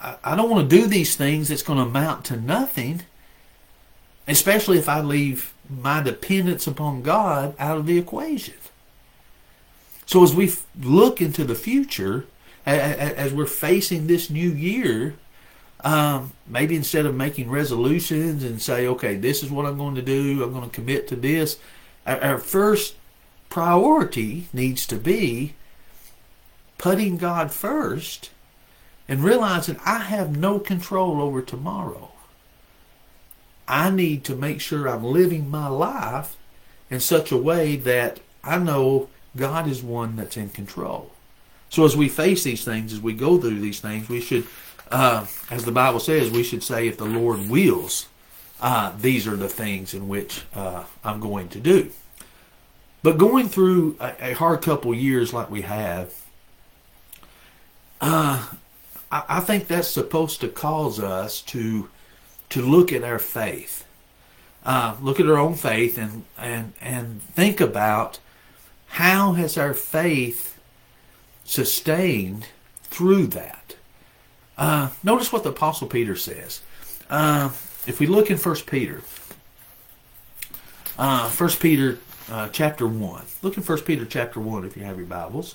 I, 0.00 0.16
I 0.24 0.36
don't 0.36 0.48
want 0.48 0.70
to 0.70 0.76
do 0.76 0.86
these 0.86 1.16
things 1.16 1.48
that's 1.48 1.62
going 1.62 1.78
to 1.78 1.84
amount 1.84 2.24
to 2.26 2.36
nothing, 2.36 3.02
especially 4.26 4.78
if 4.78 4.88
I 4.88 5.00
leave 5.00 5.54
my 5.68 6.02
dependence 6.02 6.66
upon 6.66 7.02
God 7.02 7.54
out 7.58 7.78
of 7.78 7.86
the 7.86 7.98
equation. 7.98 8.54
So 10.06 10.22
as 10.22 10.34
we 10.34 10.52
look 10.80 11.20
into 11.20 11.44
the 11.44 11.54
future, 11.54 12.26
as 12.64 13.32
we're 13.32 13.46
facing 13.46 14.06
this 14.06 14.30
new 14.30 14.48
year, 14.48 15.14
um, 15.80 16.32
maybe 16.46 16.74
instead 16.76 17.06
of 17.06 17.14
making 17.14 17.50
resolutions 17.50 18.42
and 18.42 18.60
say, 18.60 18.86
okay, 18.86 19.16
this 19.16 19.42
is 19.42 19.50
what 19.50 19.66
I'm 19.66 19.78
going 19.78 19.94
to 19.96 20.02
do, 20.02 20.42
I'm 20.42 20.52
going 20.52 20.68
to 20.68 20.74
commit 20.74 21.08
to 21.08 21.16
this, 21.16 21.58
our 22.06 22.38
first 22.38 22.94
priority 23.48 24.48
needs 24.52 24.86
to 24.86 24.96
be 24.96 25.54
putting 26.78 27.16
God 27.16 27.52
first 27.52 28.30
and 29.08 29.22
realizing 29.22 29.78
I 29.84 30.00
have 30.00 30.36
no 30.36 30.58
control 30.58 31.20
over 31.20 31.42
tomorrow. 31.42 32.10
I 33.68 33.90
need 33.90 34.24
to 34.24 34.36
make 34.36 34.60
sure 34.60 34.88
I'm 34.88 35.04
living 35.04 35.50
my 35.50 35.68
life 35.68 36.36
in 36.90 37.00
such 37.00 37.32
a 37.32 37.36
way 37.36 37.76
that 37.76 38.20
I 38.44 38.58
know 38.58 39.08
God 39.36 39.68
is 39.68 39.82
one 39.82 40.16
that's 40.16 40.36
in 40.36 40.50
control. 40.50 41.10
So 41.68 41.84
as 41.84 41.96
we 41.96 42.08
face 42.08 42.44
these 42.44 42.64
things, 42.64 42.92
as 42.92 43.00
we 43.00 43.12
go 43.12 43.38
through 43.38 43.60
these 43.60 43.80
things, 43.80 44.08
we 44.08 44.20
should, 44.20 44.46
uh, 44.90 45.26
as 45.50 45.64
the 45.64 45.72
Bible 45.72 46.00
says, 46.00 46.30
we 46.30 46.44
should 46.44 46.62
say, 46.62 46.86
if 46.86 46.96
the 46.96 47.04
Lord 47.04 47.48
wills, 47.48 48.06
uh, 48.60 48.92
these 49.00 49.26
are 49.26 49.36
the 49.36 49.48
things 49.48 49.92
in 49.92 50.08
which 50.08 50.42
uh, 50.54 50.84
I'm 51.04 51.20
going 51.20 51.48
to 51.50 51.60
do. 51.60 51.90
But 53.02 53.18
going 53.18 53.48
through 53.48 53.96
a, 54.00 54.30
a 54.30 54.32
hard 54.34 54.62
couple 54.62 54.94
years 54.94 55.32
like 55.32 55.50
we 55.50 55.62
have, 55.62 56.14
uh, 58.00 58.46
I, 59.10 59.24
I 59.28 59.40
think 59.40 59.66
that's 59.66 59.88
supposed 59.88 60.40
to 60.40 60.48
cause 60.48 60.98
us 61.00 61.42
to 61.42 61.88
to 62.50 62.62
look 62.62 62.92
at 62.92 63.02
our 63.02 63.18
faith, 63.18 63.84
uh, 64.64 64.96
look 65.00 65.20
at 65.20 65.26
our 65.26 65.38
own 65.38 65.54
faith, 65.54 65.98
and 65.98 66.24
and 66.38 66.72
and 66.80 67.22
think 67.22 67.60
about 67.60 68.18
how 68.88 69.32
has 69.32 69.56
our 69.58 69.74
faith 69.74 70.58
sustained 71.44 72.46
through 72.82 73.26
that. 73.28 73.76
Uh, 74.56 74.90
notice 75.02 75.32
what 75.32 75.42
the 75.42 75.50
Apostle 75.50 75.86
Peter 75.86 76.16
says. 76.16 76.62
Uh, 77.10 77.50
if 77.86 78.00
we 78.00 78.06
look 78.06 78.30
in 78.30 78.36
First 78.36 78.66
Peter, 78.66 79.02
uh, 80.98 81.28
First 81.28 81.60
Peter 81.60 81.98
uh, 82.30 82.48
chapter 82.48 82.86
one. 82.86 83.24
Look 83.42 83.56
in 83.56 83.62
First 83.62 83.84
Peter 83.84 84.04
chapter 84.04 84.40
one 84.40 84.64
if 84.64 84.76
you 84.76 84.84
have 84.84 84.96
your 84.96 85.06
Bibles. 85.06 85.54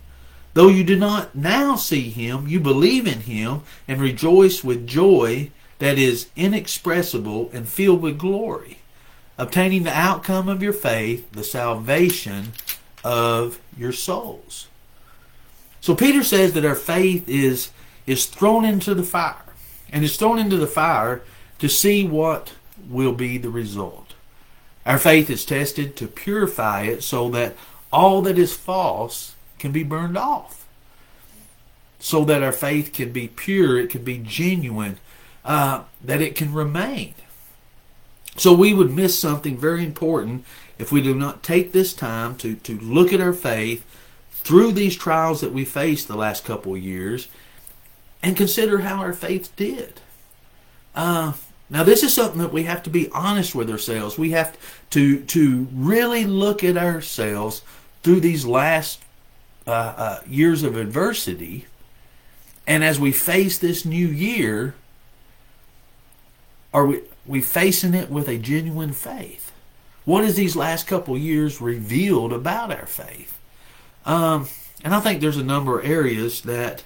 Though 0.53 0.67
you 0.67 0.83
do 0.83 0.97
not 0.97 1.35
now 1.35 1.75
see 1.75 2.09
him, 2.09 2.47
you 2.47 2.59
believe 2.59 3.07
in 3.07 3.21
him 3.21 3.61
and 3.87 4.01
rejoice 4.01 4.63
with 4.63 4.87
joy 4.87 5.51
that 5.79 5.97
is 5.97 6.29
inexpressible 6.35 7.49
and 7.53 7.67
filled 7.67 8.01
with 8.01 8.19
glory, 8.19 8.79
obtaining 9.37 9.83
the 9.83 9.97
outcome 9.97 10.49
of 10.49 10.61
your 10.61 10.73
faith, 10.73 11.31
the 11.31 11.43
salvation 11.43 12.51
of 13.03 13.59
your 13.77 13.91
souls. 13.91 14.67
So 15.79 15.95
Peter 15.95 16.23
says 16.23 16.53
that 16.53 16.65
our 16.65 16.75
faith 16.75 17.27
is 17.27 17.71
is 18.07 18.25
thrown 18.25 18.65
into 18.65 18.93
the 18.93 19.03
fire, 19.03 19.45
and 19.91 20.03
is 20.03 20.17
thrown 20.17 20.39
into 20.39 20.57
the 20.57 20.67
fire 20.67 21.21
to 21.59 21.69
see 21.69 22.05
what 22.05 22.53
will 22.89 23.13
be 23.13 23.37
the 23.37 23.49
result. 23.49 24.13
Our 24.85 24.97
faith 24.97 25.29
is 25.29 25.45
tested 25.45 25.95
to 25.97 26.07
purify 26.07 26.83
it 26.83 27.03
so 27.03 27.29
that 27.29 27.55
all 27.93 28.21
that 28.23 28.37
is 28.37 28.55
false 28.55 29.35
can 29.61 29.71
be 29.71 29.83
burned 29.83 30.17
off. 30.17 30.67
so 31.99 32.25
that 32.25 32.41
our 32.41 32.51
faith 32.51 32.91
can 32.91 33.11
be 33.11 33.27
pure, 33.27 33.79
it 33.79 33.91
can 33.91 34.03
be 34.03 34.17
genuine, 34.17 34.97
uh, 35.45 35.83
that 36.03 36.19
it 36.19 36.35
can 36.35 36.51
remain. 36.51 37.13
So 38.37 38.53
we 38.53 38.73
would 38.73 38.89
miss 38.91 39.19
something 39.19 39.55
very 39.55 39.85
important 39.85 40.43
if 40.79 40.91
we 40.91 40.99
do 40.99 41.13
not 41.13 41.43
take 41.43 41.71
this 41.71 41.93
time 41.93 42.35
to, 42.37 42.55
to 42.55 42.79
look 42.79 43.13
at 43.13 43.21
our 43.21 43.33
faith 43.33 43.85
through 44.31 44.71
these 44.71 44.95
trials 44.95 45.41
that 45.41 45.53
we 45.53 45.63
faced 45.63 46.07
the 46.07 46.15
last 46.15 46.43
couple 46.43 46.73
of 46.73 46.81
years 46.81 47.27
and 48.23 48.35
consider 48.35 48.79
how 48.79 48.97
our 48.97 49.13
faith 49.13 49.55
did. 49.55 50.01
Uh, 50.95 51.33
now, 51.69 51.83
this 51.83 52.01
is 52.01 52.13
something 52.13 52.41
that 52.41 52.51
we 52.51 52.63
have 52.63 52.81
to 52.83 52.89
be 52.89 53.09
honest 53.11 53.53
with 53.53 53.69
ourselves. 53.69 54.17
We 54.17 54.31
have 54.31 54.57
to 54.89 55.21
to 55.25 55.67
really 55.71 56.25
look 56.25 56.63
at 56.63 56.77
ourselves 56.77 57.61
through 58.01 58.21
these 58.21 58.43
last 58.45 59.01
uh, 59.67 59.71
uh, 59.71 60.19
years 60.27 60.63
of 60.63 60.75
adversity, 60.75 61.65
and 62.67 62.83
as 62.83 62.99
we 62.99 63.11
face 63.11 63.57
this 63.57 63.85
new 63.85 64.07
year, 64.07 64.75
are 66.73 66.85
we 66.85 67.01
we 67.25 67.41
facing 67.41 67.93
it 67.93 68.09
with 68.09 68.27
a 68.27 68.37
genuine 68.37 68.93
faith? 68.93 69.51
What 70.05 70.23
has 70.23 70.35
these 70.35 70.55
last 70.55 70.87
couple 70.87 71.17
years 71.17 71.61
revealed 71.61 72.33
about 72.33 72.71
our 72.71 72.87
faith? 72.87 73.37
Um, 74.05 74.47
and 74.83 74.95
I 74.95 74.99
think 74.99 75.21
there's 75.21 75.37
a 75.37 75.43
number 75.43 75.79
of 75.79 75.85
areas 75.85 76.41
that 76.41 76.83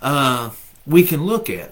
uh, 0.00 0.50
we 0.86 1.02
can 1.02 1.24
look 1.24 1.50
at 1.50 1.70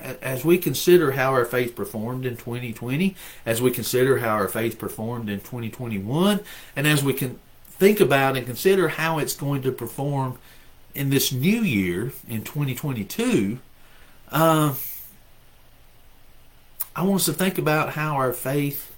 as 0.00 0.44
we 0.44 0.58
consider 0.58 1.12
how 1.12 1.30
our 1.30 1.44
faith 1.44 1.74
performed 1.74 2.26
in 2.26 2.36
2020, 2.36 3.14
as 3.46 3.62
we 3.62 3.70
consider 3.70 4.18
how 4.18 4.30
our 4.30 4.48
faith 4.48 4.78
performed 4.78 5.28
in 5.28 5.40
2021, 5.40 6.40
and 6.76 6.86
as 6.86 7.02
we 7.02 7.12
can 7.12 7.38
think 7.78 8.00
about 8.00 8.36
and 8.36 8.46
consider 8.46 8.88
how 8.88 9.18
it's 9.18 9.34
going 9.34 9.62
to 9.62 9.72
perform 9.72 10.38
in 10.94 11.10
this 11.10 11.32
new 11.32 11.60
year 11.60 12.12
in 12.28 12.42
2022, 12.42 13.58
uh, 14.30 14.74
I 16.96 17.02
want 17.02 17.16
us 17.16 17.26
to 17.26 17.32
think 17.32 17.58
about 17.58 17.90
how 17.90 18.14
our 18.14 18.32
faith 18.32 18.94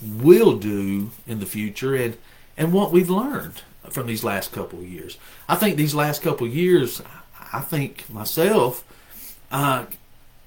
will 0.00 0.56
do 0.56 1.10
in 1.26 1.40
the 1.40 1.46
future 1.46 1.94
and, 1.94 2.16
and 2.56 2.72
what 2.72 2.92
we've 2.92 3.10
learned 3.10 3.62
from 3.90 4.06
these 4.06 4.22
last 4.22 4.52
couple 4.52 4.78
of 4.78 4.86
years. 4.86 5.18
I 5.48 5.56
think 5.56 5.76
these 5.76 5.94
last 5.94 6.22
couple 6.22 6.46
of 6.46 6.54
years, 6.54 7.02
I 7.52 7.60
think 7.60 8.08
myself, 8.08 8.84
uh, 9.50 9.86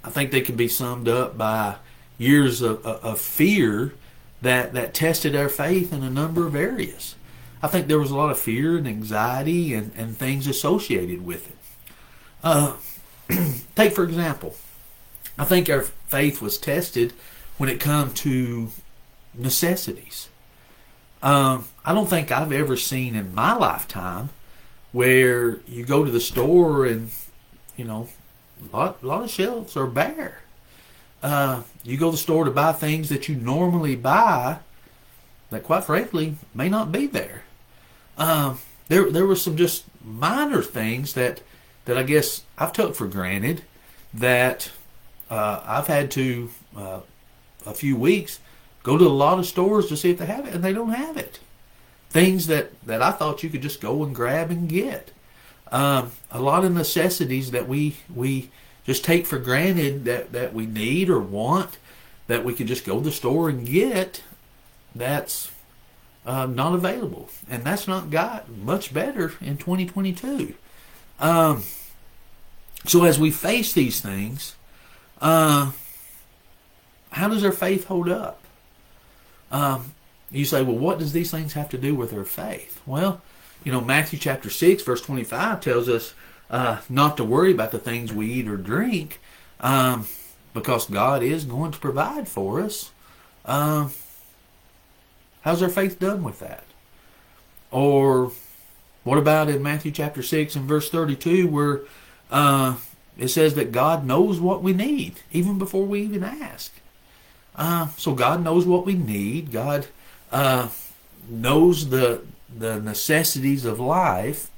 I 0.03 0.09
think 0.09 0.31
they 0.31 0.41
can 0.41 0.55
be 0.55 0.69
summed 0.69 1.09
up 1.09 1.37
by 1.37 1.75
years 2.17 2.61
of, 2.61 2.85
of 2.85 3.19
fear 3.19 3.93
that, 4.41 4.73
that 4.73 4.93
tested 4.93 5.35
our 5.35 5.49
faith 5.49 5.91
in 5.91 6.03
a 6.03 6.09
number 6.09 6.47
of 6.47 6.55
areas. 6.55 7.15
I 7.61 7.67
think 7.67 7.87
there 7.87 7.99
was 7.99 8.11
a 8.11 8.15
lot 8.15 8.29
of 8.29 8.37
fear 8.37 8.77
and 8.77 8.87
anxiety 8.87 9.73
and, 9.73 9.91
and 9.97 10.17
things 10.17 10.47
associated 10.47 11.25
with 11.25 11.49
it. 11.49 11.57
Uh, 12.43 12.75
take, 13.75 13.93
for 13.93 14.03
example, 14.03 14.55
I 15.37 15.45
think 15.45 15.69
our 15.69 15.81
faith 15.81 16.41
was 16.41 16.57
tested 16.57 17.13
when 17.57 17.69
it 17.69 17.79
come 17.79 18.13
to 18.15 18.69
necessities. 19.33 20.29
Um, 21.23 21.65
I 21.83 21.93
don't 21.93 22.07
think 22.07 22.31
I've 22.31 22.51
ever 22.51 22.77
seen 22.77 23.15
in 23.15 23.33
my 23.33 23.55
lifetime 23.55 24.29
where 24.91 25.59
you 25.67 25.85
go 25.85 26.05
to 26.05 26.11
the 26.11 26.19
store 26.19 26.85
and, 26.85 27.09
you 27.75 27.85
know, 27.85 28.09
a 28.71 28.75
lot, 28.75 28.97
a 29.01 29.05
lot 29.05 29.23
of 29.23 29.29
shelves 29.29 29.75
are 29.75 29.87
bare. 29.87 30.41
Uh, 31.21 31.63
you 31.83 31.97
go 31.97 32.07
to 32.07 32.11
the 32.11 32.17
store 32.17 32.45
to 32.45 32.51
buy 32.51 32.71
things 32.71 33.09
that 33.09 33.27
you 33.27 33.35
normally 33.35 33.95
buy 33.95 34.59
that, 35.49 35.63
quite 35.63 35.83
frankly, 35.83 36.35
may 36.53 36.69
not 36.69 36.91
be 36.91 37.07
there. 37.07 37.43
Uh, 38.17 38.55
there, 38.87 39.09
there 39.09 39.25
were 39.25 39.35
some 39.35 39.57
just 39.57 39.85
minor 40.03 40.61
things 40.61 41.13
that 41.13 41.41
that 41.85 41.97
I 41.97 42.03
guess 42.03 42.43
I've 42.57 42.73
took 42.73 42.95
for 42.95 43.07
granted 43.07 43.63
that 44.13 44.71
uh, 45.29 45.61
I've 45.65 45.87
had 45.87 46.11
to 46.11 46.49
uh, 46.75 46.99
a 47.65 47.73
few 47.73 47.95
weeks 47.95 48.39
go 48.83 48.97
to 48.97 49.05
a 49.05 49.09
lot 49.09 49.39
of 49.39 49.45
stores 49.45 49.87
to 49.87 49.97
see 49.97 50.11
if 50.11 50.17
they 50.17 50.25
have 50.25 50.45
it, 50.45 50.53
and 50.53 50.63
they 50.63 50.73
don't 50.73 50.89
have 50.89 51.15
it. 51.17 51.39
Things 52.09 52.47
that 52.47 52.71
that 52.85 53.01
I 53.01 53.11
thought 53.11 53.43
you 53.43 53.49
could 53.49 53.61
just 53.61 53.81
go 53.81 54.03
and 54.03 54.13
grab 54.13 54.51
and 54.51 54.67
get 54.67 55.11
um, 55.71 56.11
a 56.31 56.41
lot 56.41 56.65
of 56.65 56.73
necessities 56.73 57.51
that 57.51 57.67
we 57.67 57.97
we 58.13 58.49
just 58.85 59.03
take 59.03 59.25
for 59.25 59.37
granted 59.37 60.05
that 60.05 60.31
that 60.31 60.53
we 60.53 60.65
need 60.65 61.09
or 61.09 61.19
want 61.19 61.77
that 62.27 62.43
we 62.43 62.53
could 62.53 62.67
just 62.67 62.85
go 62.85 62.97
to 62.97 63.03
the 63.05 63.11
store 63.11 63.49
and 63.49 63.65
get 63.65 64.23
that's 64.95 65.51
uh, 66.27 66.45
not 66.45 66.75
available. 66.75 67.29
And 67.49 67.63
that's 67.63 67.87
not 67.87 68.11
got 68.11 68.49
much 68.49 68.93
better 68.93 69.33
in 69.41 69.57
2022 69.57 70.53
um, 71.19 71.63
so 72.85 73.03
as 73.05 73.17
we 73.17 73.31
face 73.31 73.73
these 73.73 74.01
things 74.01 74.55
uh, 75.19 75.71
how 77.09 77.27
does 77.27 77.43
our 77.43 77.51
faith 77.51 77.85
hold 77.85 78.09
up? 78.09 78.39
Um, 79.51 79.93
you 80.29 80.45
say 80.45 80.61
well 80.61 80.77
what 80.77 80.99
does 80.99 81.13
these 81.13 81.31
things 81.31 81.53
have 81.53 81.69
to 81.69 81.77
do 81.77 81.95
with 81.95 82.13
our 82.13 82.25
faith? 82.25 82.81
Well 82.85 83.21
you 83.63 83.71
know, 83.71 83.81
Matthew 83.81 84.19
chapter 84.19 84.49
6, 84.49 84.83
verse 84.83 85.01
25 85.01 85.61
tells 85.61 85.89
us 85.89 86.13
uh, 86.49 86.79
not 86.89 87.17
to 87.17 87.23
worry 87.23 87.51
about 87.51 87.71
the 87.71 87.79
things 87.79 88.13
we 88.13 88.31
eat 88.31 88.47
or 88.47 88.57
drink 88.57 89.19
um, 89.59 90.07
because 90.53 90.89
God 90.89 91.23
is 91.23 91.43
going 91.43 91.71
to 91.71 91.79
provide 91.79 92.27
for 92.27 92.61
us. 92.61 92.91
Uh, 93.43 93.89
how's 95.41 95.61
our 95.61 95.69
faith 95.69 95.99
done 95.99 96.23
with 96.23 96.39
that? 96.39 96.63
Or 97.71 98.31
what 99.03 99.17
about 99.17 99.49
in 99.49 99.63
Matthew 99.63 99.91
chapter 99.91 100.21
6 100.21 100.55
and 100.55 100.65
verse 100.65 100.89
32 100.89 101.47
where 101.47 101.81
uh, 102.31 102.75
it 103.17 103.29
says 103.29 103.55
that 103.55 103.71
God 103.71 104.05
knows 104.05 104.39
what 104.39 104.61
we 104.63 104.73
need 104.73 105.21
even 105.31 105.57
before 105.57 105.85
we 105.85 106.01
even 106.01 106.23
ask? 106.23 106.73
Uh, 107.55 107.87
so 107.97 108.13
God 108.13 108.43
knows 108.43 108.65
what 108.65 108.85
we 108.85 108.93
need. 108.93 109.51
God 109.51 109.87
uh, 110.31 110.69
knows 111.29 111.89
the 111.89 112.21
the 112.55 112.79
necessities 112.79 113.65
of 113.65 113.79
life. 113.79 114.49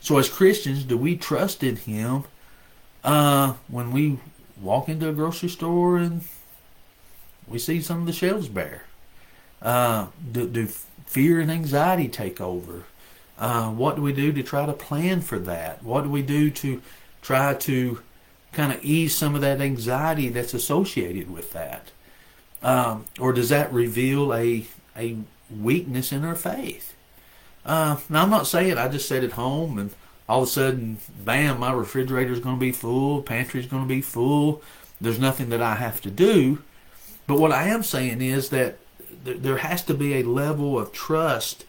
So, 0.00 0.18
as 0.18 0.28
Christians, 0.28 0.84
do 0.84 0.96
we 0.96 1.16
trust 1.16 1.62
in 1.62 1.76
Him 1.76 2.24
uh, 3.04 3.54
when 3.68 3.92
we 3.92 4.18
walk 4.60 4.88
into 4.88 5.08
a 5.08 5.12
grocery 5.12 5.48
store 5.48 5.98
and 5.98 6.22
we 7.46 7.58
see 7.58 7.80
some 7.80 8.00
of 8.00 8.06
the 8.06 8.12
shelves 8.12 8.48
bare? 8.48 8.84
Uh, 9.62 10.06
do, 10.32 10.48
do, 10.48 10.66
fear 11.06 11.40
and 11.40 11.50
anxiety 11.50 12.08
take 12.08 12.40
over? 12.40 12.84
Uh, 13.38 13.70
what 13.70 13.96
do 13.96 14.02
we 14.02 14.12
do 14.12 14.32
to 14.32 14.42
try 14.42 14.66
to 14.66 14.72
plan 14.72 15.20
for 15.20 15.38
that? 15.38 15.82
What 15.82 16.04
do 16.04 16.10
we 16.10 16.22
do 16.22 16.50
to 16.50 16.82
try 17.22 17.54
to 17.54 18.00
kind 18.52 18.72
of 18.72 18.84
ease 18.84 19.14
some 19.14 19.34
of 19.34 19.40
that 19.40 19.60
anxiety 19.60 20.28
that's 20.28 20.54
associated 20.54 21.30
with 21.30 21.52
that? 21.52 21.90
Um, 22.62 23.06
or 23.18 23.32
does 23.32 23.48
that 23.48 23.72
reveal 23.72 24.34
a 24.34 24.66
a 24.96 25.16
weakness 25.50 26.12
in 26.12 26.24
our 26.24 26.34
faith? 26.34 26.94
Uh, 27.64 27.98
now 28.08 28.22
I'm 28.22 28.30
not 28.30 28.46
saying 28.46 28.76
I 28.76 28.88
just 28.88 29.08
sat 29.08 29.24
at 29.24 29.32
home 29.32 29.78
and 29.78 29.90
all 30.28 30.42
of 30.42 30.48
a 30.48 30.50
sudden, 30.50 30.98
bam, 31.24 31.58
my 31.58 31.72
refrigerator 31.72 32.32
is 32.32 32.38
going 32.38 32.56
to 32.56 32.60
be 32.60 32.72
full, 32.72 33.22
pantry 33.22 33.60
is 33.60 33.66
going 33.66 33.82
to 33.82 33.88
be 33.88 34.00
full. 34.00 34.62
There's 35.00 35.18
nothing 35.18 35.48
that 35.48 35.60
I 35.60 35.74
have 35.74 36.00
to 36.02 36.10
do. 36.10 36.62
But 37.26 37.40
what 37.40 37.52
I 37.52 37.68
am 37.68 37.82
saying 37.82 38.22
is 38.22 38.50
that 38.50 38.78
th- 39.24 39.38
there 39.38 39.58
has 39.58 39.82
to 39.84 39.94
be 39.94 40.14
a 40.14 40.22
level 40.22 40.78
of 40.78 40.92
trust 40.92 41.64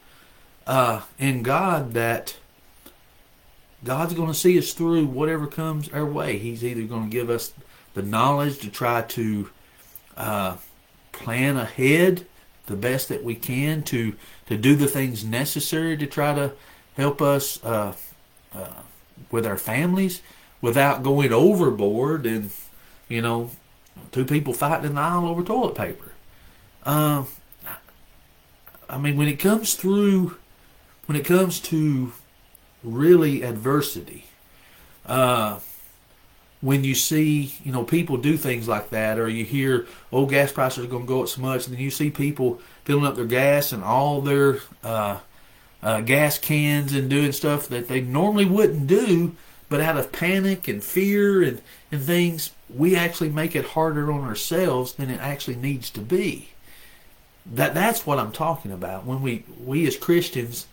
uh, 0.68 1.02
in 1.18 1.44
God 1.44 1.94
that 1.94 2.38
God's 3.84 4.14
going 4.14 4.28
to 4.28 4.34
see 4.34 4.58
us 4.58 4.74
through 4.74 5.08
whatever 5.08 5.48
comes 5.48 5.90
our 5.90 6.06
way. 6.06 6.38
He's 6.38 6.64
either 6.64 6.84
going 6.84 7.10
to 7.10 7.10
give 7.10 7.30
us 7.30 7.54
the 7.94 8.02
knowledge 8.02 8.60
to 8.60 8.70
try 8.70 9.02
to 9.02 9.50
uh, 10.16 10.58
plan 11.12 11.58
ahead 11.58 12.26
the 12.68 12.76
best 12.76 13.10
that 13.10 13.24
we 13.24 13.36
can 13.36 13.84
to 13.84 14.16
to 14.46 14.58
do 14.58 14.76
the 14.76 14.88
things 14.88 15.26
necessary 15.26 15.98
to 15.98 16.06
try 16.06 16.34
to 16.34 16.54
help 16.96 17.22
us 17.22 17.64
uh, 17.64 17.94
uh, 18.54 18.82
with 19.30 19.46
our 19.46 19.58
families 19.58 20.22
without 20.62 21.04
going 21.04 21.34
overboard 21.34 22.26
and 22.26 22.52
you 23.10 23.22
know 23.22 23.50
two 24.12 24.26
people 24.26 24.54
fighting 24.54 24.86
in 24.86 24.96
the 24.96 25.02
aisle 25.02 25.28
over 25.28 25.44
toilet 25.44 25.76
paper. 25.76 26.12
I 28.91 28.97
mean, 28.97 29.15
when 29.15 29.30
it 29.30 29.39
comes 29.39 29.75
through, 29.75 30.36
when 31.06 31.17
it 31.17 31.23
comes 31.23 31.62
to 31.62 32.12
really 32.84 33.41
adversity, 33.41 34.25
uh, 35.06 35.60
when 36.60 36.84
you 36.84 36.93
see, 36.93 37.56
you 37.63 37.71
know, 37.71 37.84
people 37.84 38.17
do 38.17 38.36
things 38.36 38.67
like 38.67 38.89
that, 38.89 39.17
or 39.17 39.30
you 39.30 39.45
hear, 39.45 39.88
oh, 40.12 40.25
gas 40.25 40.51
prices 40.51 40.84
are 40.84 40.89
going 40.89 41.04
to 41.04 41.08
go 41.08 41.23
up 41.23 41.30
so 41.30 41.41
much, 41.41 41.65
and 41.65 41.75
then 41.75 41.82
you 41.82 41.89
see 41.89 42.12
people 42.12 42.60
filling 42.84 43.06
up 43.06 43.15
their 43.15 43.25
gas 43.25 43.71
and 43.71 43.82
all 43.82 44.19
their 44.19 44.60
uh, 44.84 45.19
uh, 45.82 46.01
gas 46.01 46.38
cans 46.38 46.93
and 46.93 47.10
doing 47.10 47.32
stuff 47.32 47.69
that 47.69 47.88
they 47.88 48.01
normally 48.01 48.45
wouldn't 48.45 48.88
do, 48.88 49.36
but 49.69 49.80
out 49.80 49.97
of 49.97 50.12
panic 50.12 50.67
and 50.67 50.84
fear 50.84 51.41
and, 51.41 51.62
and 51.93 52.04
things, 52.04 52.51
we 52.69 52.95
actually 52.95 53.30
make 53.30 53.56
it 53.56 53.65
harder 53.67 54.12
on 54.12 54.21
ourselves 54.21 54.93
than 54.93 55.10
it 55.10 55.19
actually 55.21 55.56
needs 55.56 55.89
to 55.89 56.01
be. 56.01 56.49
That 57.45 57.73
that's 57.73 58.06
what 58.06 58.19
I'm 58.19 58.32
talking 58.32 58.71
about. 58.71 59.06
When 59.06 59.21
we 59.21 59.43
we 59.63 59.88
as 59.88 59.97
Christians 59.97 60.67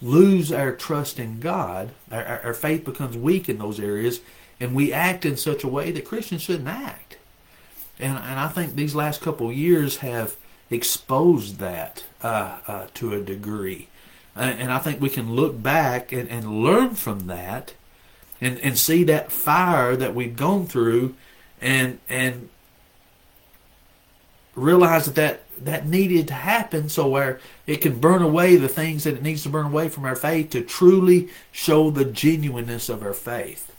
lose 0.00 0.52
our 0.52 0.72
trust 0.72 1.18
in 1.18 1.40
God, 1.40 1.90
our, 2.10 2.24
our, 2.24 2.40
our 2.46 2.54
faith 2.54 2.84
becomes 2.84 3.16
weak 3.16 3.48
in 3.48 3.58
those 3.58 3.80
areas, 3.80 4.20
and 4.60 4.74
we 4.74 4.92
act 4.92 5.24
in 5.24 5.36
such 5.36 5.64
a 5.64 5.68
way 5.68 5.90
that 5.90 6.04
Christians 6.04 6.42
shouldn't 6.42 6.68
act. 6.68 7.16
And, 7.98 8.16
and 8.16 8.38
I 8.38 8.48
think 8.48 8.74
these 8.74 8.94
last 8.94 9.20
couple 9.20 9.52
years 9.52 9.98
have 9.98 10.36
exposed 10.70 11.58
that 11.58 12.04
uh, 12.22 12.58
uh, 12.66 12.86
to 12.94 13.12
a 13.12 13.20
degree. 13.20 13.88
And, 14.36 14.60
and 14.60 14.72
I 14.72 14.78
think 14.78 15.00
we 15.00 15.10
can 15.10 15.34
look 15.34 15.60
back 15.60 16.12
and, 16.12 16.28
and 16.28 16.62
learn 16.62 16.94
from 16.94 17.26
that 17.26 17.74
and, 18.40 18.60
and 18.60 18.78
see 18.78 19.02
that 19.04 19.32
fire 19.32 19.96
that 19.96 20.14
we've 20.14 20.36
gone 20.36 20.66
through 20.66 21.16
and 21.60 21.98
and 22.08 22.48
realize 24.54 25.06
that, 25.06 25.14
that 25.16 25.42
that 25.64 25.86
needed 25.86 26.28
to 26.28 26.34
happen 26.34 26.88
so 26.88 27.08
where 27.08 27.40
it 27.66 27.78
can 27.78 27.98
burn 27.98 28.22
away 28.22 28.56
the 28.56 28.68
things 28.68 29.04
that 29.04 29.14
it 29.14 29.22
needs 29.22 29.42
to 29.42 29.48
burn 29.48 29.66
away 29.66 29.88
from 29.88 30.04
our 30.04 30.16
faith 30.16 30.50
to 30.50 30.62
truly 30.62 31.28
show 31.52 31.90
the 31.90 32.04
genuineness 32.04 32.88
of 32.88 33.02
our 33.02 33.14
faith. 33.14 33.72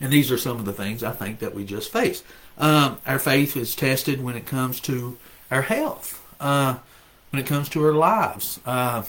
And 0.00 0.12
these 0.12 0.32
are 0.32 0.38
some 0.38 0.58
of 0.58 0.64
the 0.64 0.72
things 0.72 1.04
I 1.04 1.12
think 1.12 1.38
that 1.38 1.54
we 1.54 1.64
just 1.64 1.92
face. 1.92 2.24
Um, 2.58 2.98
our 3.06 3.18
faith 3.18 3.56
is 3.56 3.76
tested 3.76 4.22
when 4.22 4.36
it 4.36 4.46
comes 4.46 4.80
to 4.80 5.16
our 5.50 5.62
health, 5.62 6.20
uh, 6.40 6.78
when 7.30 7.40
it 7.40 7.46
comes 7.46 7.68
to 7.70 7.84
our 7.84 7.92
lives. 7.92 8.58
Uh, 8.66 9.04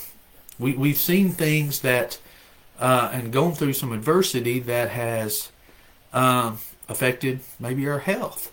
we, 0.59 0.73
we've 0.73 0.97
seen 0.97 1.29
things 1.29 1.81
that, 1.81 2.19
uh, 2.79 3.09
and 3.12 3.33
gone 3.33 3.53
through 3.53 3.73
some 3.73 3.91
adversity 3.91 4.59
that 4.59 4.89
has 4.91 5.51
um, 6.13 6.59
affected 6.88 7.39
maybe 7.59 7.88
our 7.88 7.99
health. 7.99 8.51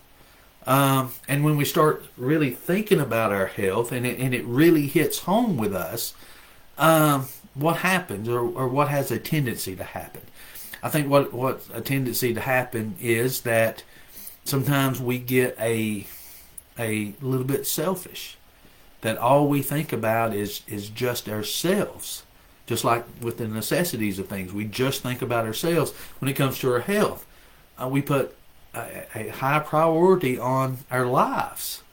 Um, 0.67 1.11
and 1.27 1.43
when 1.43 1.57
we 1.57 1.65
start 1.65 2.05
really 2.17 2.51
thinking 2.51 2.99
about 2.99 3.31
our 3.31 3.47
health 3.47 3.91
and 3.91 4.05
it, 4.05 4.19
and 4.19 4.33
it 4.33 4.45
really 4.45 4.87
hits 4.87 5.19
home 5.19 5.57
with 5.57 5.73
us, 5.73 6.13
um, 6.77 7.27
what 7.53 7.77
happens 7.77 8.29
or, 8.29 8.39
or 8.39 8.67
what 8.67 8.87
has 8.89 9.11
a 9.11 9.19
tendency 9.19 9.75
to 9.75 9.83
happen? 9.83 10.21
I 10.83 10.89
think 10.89 11.09
what, 11.09 11.33
what 11.33 11.63
a 11.73 11.81
tendency 11.81 12.33
to 12.33 12.41
happen 12.41 12.95
is 12.99 13.41
that 13.41 13.83
sometimes 14.45 14.99
we 14.99 15.19
get 15.19 15.57
a 15.59 16.05
a 16.79 17.13
little 17.21 17.45
bit 17.45 17.67
selfish. 17.67 18.37
That 19.01 19.17
all 19.17 19.47
we 19.47 19.61
think 19.61 19.91
about 19.91 20.33
is 20.33 20.61
is 20.67 20.89
just 20.89 21.27
ourselves. 21.27 22.23
Just 22.67 22.83
like 22.83 23.03
with 23.19 23.37
the 23.37 23.47
necessities 23.47 24.19
of 24.19 24.27
things, 24.27 24.53
we 24.53 24.65
just 24.65 25.01
think 25.01 25.21
about 25.21 25.45
ourselves 25.45 25.91
when 26.19 26.29
it 26.29 26.35
comes 26.35 26.59
to 26.59 26.71
our 26.71 26.79
health. 26.79 27.25
Uh, 27.81 27.87
we 27.89 28.01
put 28.01 28.35
a, 28.73 29.05
a 29.15 29.27
high 29.29 29.59
priority 29.59 30.37
on 30.39 30.79
our 30.89 31.05
lives 31.05 31.83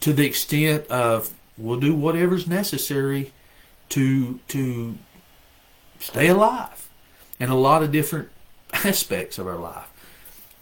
to 0.00 0.12
the 0.12 0.26
extent 0.26 0.86
of 0.88 1.32
we'll 1.56 1.80
do 1.80 1.94
whatever's 1.94 2.46
necessary 2.46 3.32
to 3.90 4.40
to 4.48 4.96
stay 5.98 6.28
alive 6.28 6.88
in 7.38 7.50
a 7.50 7.56
lot 7.56 7.82
of 7.82 7.92
different 7.92 8.28
aspects 8.72 9.38
of 9.38 9.46
our 9.46 9.58
life. 9.58 9.88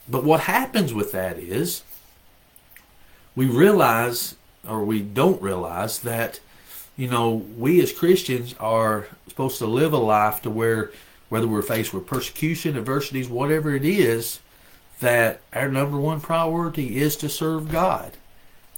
But 0.08 0.24
what 0.24 0.40
happens 0.40 0.94
with 0.94 1.12
that 1.12 1.38
is 1.38 1.82
we 3.36 3.46
realize, 3.46 4.36
or 4.66 4.84
we 4.84 5.00
don't 5.00 5.40
realize, 5.40 6.00
that, 6.00 6.40
you 6.96 7.08
know, 7.08 7.30
we 7.56 7.80
as 7.80 7.92
Christians 7.92 8.54
are 8.58 9.06
supposed 9.28 9.58
to 9.58 9.66
live 9.66 9.92
a 9.92 9.98
life 9.98 10.42
to 10.42 10.50
where, 10.50 10.90
whether 11.28 11.46
we're 11.46 11.62
faced 11.62 11.92
with 11.92 12.06
persecution, 12.06 12.76
adversities, 12.76 13.28
whatever 13.28 13.74
it 13.74 13.84
is, 13.84 14.40
that 15.00 15.40
our 15.52 15.68
number 15.68 15.98
one 15.98 16.20
priority 16.20 16.98
is 16.98 17.16
to 17.16 17.28
serve 17.28 17.70
God, 17.70 18.12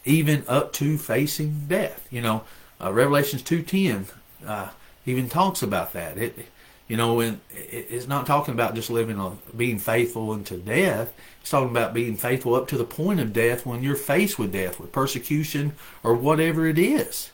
even 0.05 0.45
up 0.47 0.73
to 0.75 0.99
facing 0.99 1.67
death. 1.69 2.07
You 2.11 2.23
know, 2.23 2.45
uh, 2.81 2.93
Revelations 2.93 3.43
2.10 3.43 4.07
uh, 4.47 4.69
even 5.07 5.29
talks 5.29 5.63
about 5.63 5.93
that. 5.93 6.19
It, 6.19 6.47
you 6.89 6.97
know, 6.97 7.21
and 7.21 7.41
it's 7.55 8.09
not 8.09 8.27
talking 8.27 8.53
about 8.53 8.75
just 8.75 8.91
living 8.91 9.21
on 9.21 9.39
being 9.57 9.79
faithful 9.79 10.33
unto 10.33 10.59
death. 10.59 11.15
It's 11.41 11.51
talking 11.51 11.71
about 11.71 11.95
being 11.95 12.17
faithful 12.17 12.57
up 12.57 12.67
to 12.69 12.77
the 12.77 12.85
point 12.85 13.21
of 13.21 13.33
death 13.33 13.65
when 13.65 13.83
you're 13.83 13.95
faced 13.95 14.41
with 14.41 14.53
death, 14.53 14.81
with 14.81 14.91
persecution 14.91 15.75
or 16.03 16.15
whatever 16.15 16.67
it 16.67 16.79
is. 16.79 17.31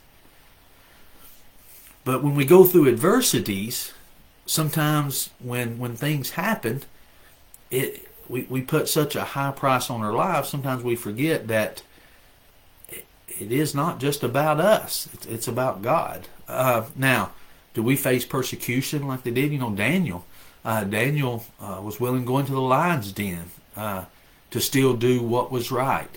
But 2.05 2.23
when 2.23 2.35
we 2.35 2.45
go 2.45 2.65
through 2.65 2.87
adversities, 2.87 3.93
sometimes 4.45 5.31
when 5.39 5.79
when 5.79 5.95
things 5.95 6.31
happen, 6.31 6.83
it 7.71 8.06
we, 8.29 8.43
we 8.43 8.61
put 8.61 8.89
such 8.89 9.15
a 9.15 9.23
high 9.23 9.51
price 9.51 9.89
on 9.89 10.01
our 10.01 10.13
lives. 10.13 10.49
Sometimes 10.49 10.83
we 10.83 10.95
forget 10.95 11.47
that 11.47 11.83
it, 12.89 13.51
is 13.51 13.75
not 13.75 13.99
just 13.99 14.23
about 14.23 14.59
us; 14.59 15.09
it's, 15.13 15.25
it's 15.25 15.47
about 15.47 15.81
God. 15.81 16.27
Uh, 16.47 16.85
now 16.95 17.31
do 17.73 17.83
we 17.83 17.95
face 17.95 18.25
persecution 18.25 19.07
like 19.07 19.21
they 19.21 19.29
did? 19.29 19.51
You 19.51 19.59
know, 19.59 19.69
Daniel. 19.69 20.25
Uh, 20.65 20.83
Daniel 20.83 21.45
uh, 21.61 21.79
was 21.83 21.99
willing 21.99 22.21
to 22.21 22.27
go 22.27 22.39
into 22.39 22.51
the 22.51 22.59
lion's 22.59 23.11
den 23.11 23.51
uh, 23.75 24.05
to 24.49 24.59
still 24.59 24.95
do 24.95 25.21
what 25.21 25.51
was 25.51 25.71
right. 25.71 26.09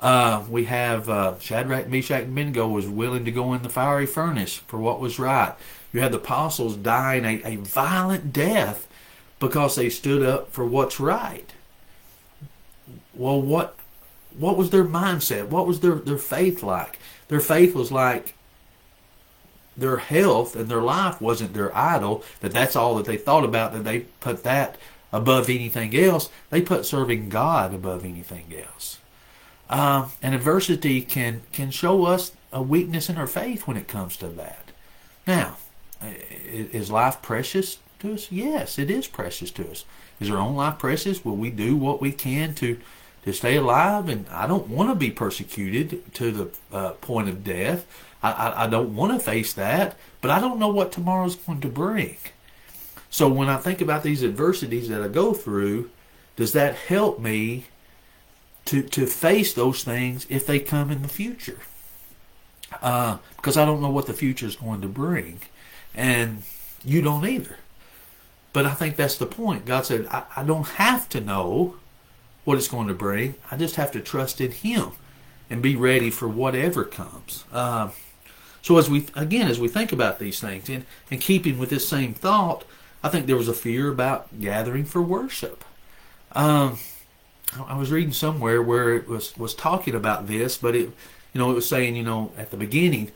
Uh, 0.00 0.44
we 0.48 0.66
have 0.66 1.08
uh, 1.08 1.38
Shadrach, 1.38 1.88
Meshach, 1.88 2.24
and 2.24 2.32
Abednego 2.32 2.68
was 2.68 2.86
willing 2.86 3.24
to 3.24 3.32
go 3.32 3.54
in 3.54 3.62
the 3.62 3.68
fiery 3.68 4.06
furnace 4.06 4.56
for 4.56 4.78
what 4.78 5.00
was 5.00 5.18
right. 5.18 5.54
You 5.92 6.00
had 6.00 6.12
the 6.12 6.18
apostles 6.18 6.76
dying 6.76 7.24
a, 7.24 7.42
a 7.42 7.56
violent 7.56 8.32
death 8.32 8.86
because 9.38 9.76
they 9.76 9.90
stood 9.90 10.22
up 10.22 10.52
for 10.52 10.64
what's 10.64 10.98
right. 11.00 11.52
Well, 13.14 13.40
what 13.40 13.76
what 14.36 14.56
was 14.56 14.70
their 14.70 14.84
mindset? 14.84 15.48
What 15.48 15.66
was 15.66 15.80
their, 15.80 15.96
their 15.96 16.18
faith 16.18 16.62
like? 16.62 16.98
Their 17.28 17.40
faith 17.40 17.74
was 17.74 17.90
like, 17.90 18.34
their 19.76 19.98
health 19.98 20.56
and 20.56 20.68
their 20.68 20.82
life 20.82 21.20
wasn't 21.20 21.54
their 21.54 21.76
idol, 21.76 22.24
that 22.40 22.52
that's 22.52 22.76
all 22.76 22.96
that 22.96 23.06
they 23.06 23.16
thought 23.16 23.44
about, 23.44 23.72
that 23.72 23.84
they 23.84 24.00
put 24.20 24.42
that 24.44 24.76
above 25.12 25.48
anything 25.48 25.96
else. 25.96 26.28
They 26.50 26.62
put 26.62 26.84
serving 26.84 27.28
God 27.28 27.72
above 27.72 28.04
anything 28.04 28.52
else. 28.56 28.98
Um, 29.70 30.10
and 30.22 30.34
adversity 30.34 31.00
can, 31.00 31.42
can 31.52 31.70
show 31.70 32.04
us 32.06 32.32
a 32.52 32.62
weakness 32.62 33.08
in 33.08 33.18
our 33.18 33.26
faith 33.26 33.66
when 33.66 33.76
it 33.76 33.88
comes 33.88 34.16
to 34.18 34.28
that. 34.28 34.70
Now, 35.26 35.58
is 36.02 36.90
life 36.90 37.20
precious 37.22 37.78
to 38.00 38.14
us? 38.14 38.30
Yes, 38.30 38.78
it 38.78 38.90
is 38.90 39.06
precious 39.06 39.50
to 39.52 39.70
us. 39.70 39.84
Is 40.20 40.30
our 40.30 40.38
own 40.38 40.56
life 40.56 40.78
precious? 40.78 41.24
Will 41.24 41.36
we 41.36 41.50
do 41.50 41.76
what 41.76 42.00
we 42.00 42.12
can 42.12 42.54
to 42.56 42.78
to 43.24 43.32
stay 43.32 43.56
alive? 43.56 44.08
And 44.08 44.26
I 44.30 44.46
don't 44.46 44.68
want 44.68 44.90
to 44.90 44.94
be 44.94 45.10
persecuted 45.10 46.14
to 46.14 46.30
the 46.30 46.76
uh, 46.76 46.90
point 46.92 47.28
of 47.28 47.44
death. 47.44 47.86
I, 48.22 48.32
I, 48.32 48.64
I 48.64 48.66
don't 48.66 48.94
want 48.94 49.12
to 49.12 49.18
face 49.18 49.52
that, 49.54 49.96
but 50.20 50.30
I 50.30 50.40
don't 50.40 50.58
know 50.58 50.68
what 50.68 50.92
tomorrow's 50.92 51.36
going 51.36 51.60
to 51.60 51.68
bring. 51.68 52.16
So 53.10 53.28
when 53.28 53.48
I 53.48 53.56
think 53.56 53.80
about 53.80 54.02
these 54.02 54.22
adversities 54.22 54.88
that 54.88 55.02
I 55.02 55.08
go 55.08 55.32
through, 55.32 55.90
does 56.36 56.52
that 56.52 56.74
help 56.74 57.18
me 57.18 57.66
to 58.66 58.82
to 58.82 59.06
face 59.06 59.52
those 59.54 59.82
things 59.82 60.26
if 60.28 60.46
they 60.46 60.60
come 60.60 60.90
in 60.90 61.02
the 61.02 61.08
future? 61.08 61.60
Uh, 62.82 63.18
because 63.36 63.56
I 63.56 63.64
don't 63.64 63.80
know 63.80 63.90
what 63.90 64.06
the 64.06 64.12
future 64.12 64.46
is 64.46 64.56
going 64.56 64.82
to 64.82 64.88
bring, 64.88 65.40
and 65.94 66.42
you 66.84 67.00
don't 67.00 67.26
either. 67.26 67.56
But 68.52 68.66
I 68.66 68.74
think 68.74 68.96
that's 68.96 69.16
the 69.16 69.26
point. 69.26 69.66
God 69.66 69.86
said, 69.86 70.06
I, 70.10 70.24
I 70.36 70.42
don't 70.42 70.66
have 70.66 71.08
to 71.10 71.20
know 71.20 71.76
what 72.44 72.56
it's 72.56 72.68
going 72.68 72.88
to 72.88 72.94
bring. 72.94 73.34
I 73.50 73.56
just 73.56 73.76
have 73.76 73.92
to 73.92 74.00
trust 74.00 74.40
in 74.40 74.52
Him 74.52 74.92
and 75.50 75.62
be 75.62 75.76
ready 75.76 76.10
for 76.10 76.28
whatever 76.28 76.84
comes. 76.84 77.44
Uh, 77.52 77.90
so 78.62 78.78
as 78.78 78.90
we 78.90 79.06
again 79.14 79.48
as 79.48 79.60
we 79.60 79.68
think 79.68 79.92
about 79.92 80.18
these 80.18 80.40
things 80.40 80.68
and, 80.68 80.84
and 81.10 81.20
keeping 81.20 81.58
with 81.58 81.70
this 81.70 81.88
same 81.88 82.14
thought, 82.14 82.64
I 83.02 83.08
think 83.08 83.26
there 83.26 83.36
was 83.36 83.48
a 83.48 83.54
fear 83.54 83.88
about 83.88 84.40
gathering 84.40 84.84
for 84.84 85.00
worship. 85.00 85.64
Um, 86.32 86.78
I 87.66 87.78
was 87.78 87.90
reading 87.90 88.12
somewhere 88.12 88.62
where 88.62 88.94
it 88.94 89.08
was 89.08 89.36
was 89.36 89.54
talking 89.54 89.94
about 89.94 90.26
this, 90.26 90.56
but 90.58 90.74
it 90.74 90.90
you 91.32 91.38
know 91.38 91.50
it 91.50 91.54
was 91.54 91.68
saying 91.68 91.96
you 91.96 92.02
know 92.02 92.32
at 92.36 92.50
the 92.50 92.56
beginning 92.56 93.10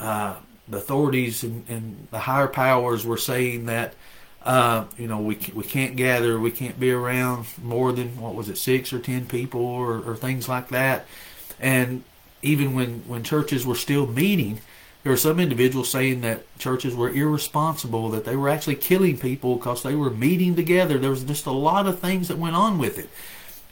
uh, 0.00 0.36
the 0.66 0.78
authorities 0.78 1.42
and, 1.42 1.64
and, 1.68 2.08
the 2.10 2.20
higher 2.20 2.48
powers 2.48 3.04
were 3.04 3.16
saying 3.16 3.66
that 3.66 3.94
uh, 4.44 4.84
you 4.96 5.06
know 5.06 5.18
we 5.18 5.38
we 5.54 5.64
can't 5.64 5.96
gather, 5.96 6.38
we 6.38 6.50
can't 6.50 6.78
be 6.78 6.90
around 6.90 7.46
more 7.62 7.92
than 7.92 8.20
what 8.20 8.34
was 8.34 8.48
it 8.48 8.58
six 8.58 8.92
or 8.92 8.98
ten 8.98 9.26
people 9.26 9.60
or, 9.60 9.98
or 10.00 10.16
things 10.16 10.48
like 10.48 10.68
that, 10.68 11.06
and 11.58 12.04
even 12.42 12.74
when 12.74 13.02
when 13.06 13.22
churches 13.22 13.66
were 13.66 13.74
still 13.74 14.06
meeting, 14.06 14.60
there 15.02 15.12
were 15.12 15.16
some 15.16 15.40
individuals 15.40 15.90
saying 15.90 16.20
that 16.22 16.42
churches 16.58 16.94
were 16.94 17.10
irresponsible, 17.10 18.10
that 18.10 18.24
they 18.24 18.36
were 18.36 18.48
actually 18.48 18.76
killing 18.76 19.18
people 19.18 19.56
because 19.56 19.82
they 19.82 19.94
were 19.94 20.10
meeting 20.10 20.54
together. 20.54 20.98
There 20.98 21.10
was 21.10 21.24
just 21.24 21.46
a 21.46 21.52
lot 21.52 21.86
of 21.86 21.98
things 21.98 22.28
that 22.28 22.38
went 22.38 22.56
on 22.56 22.78
with 22.78 22.98
it. 22.98 23.08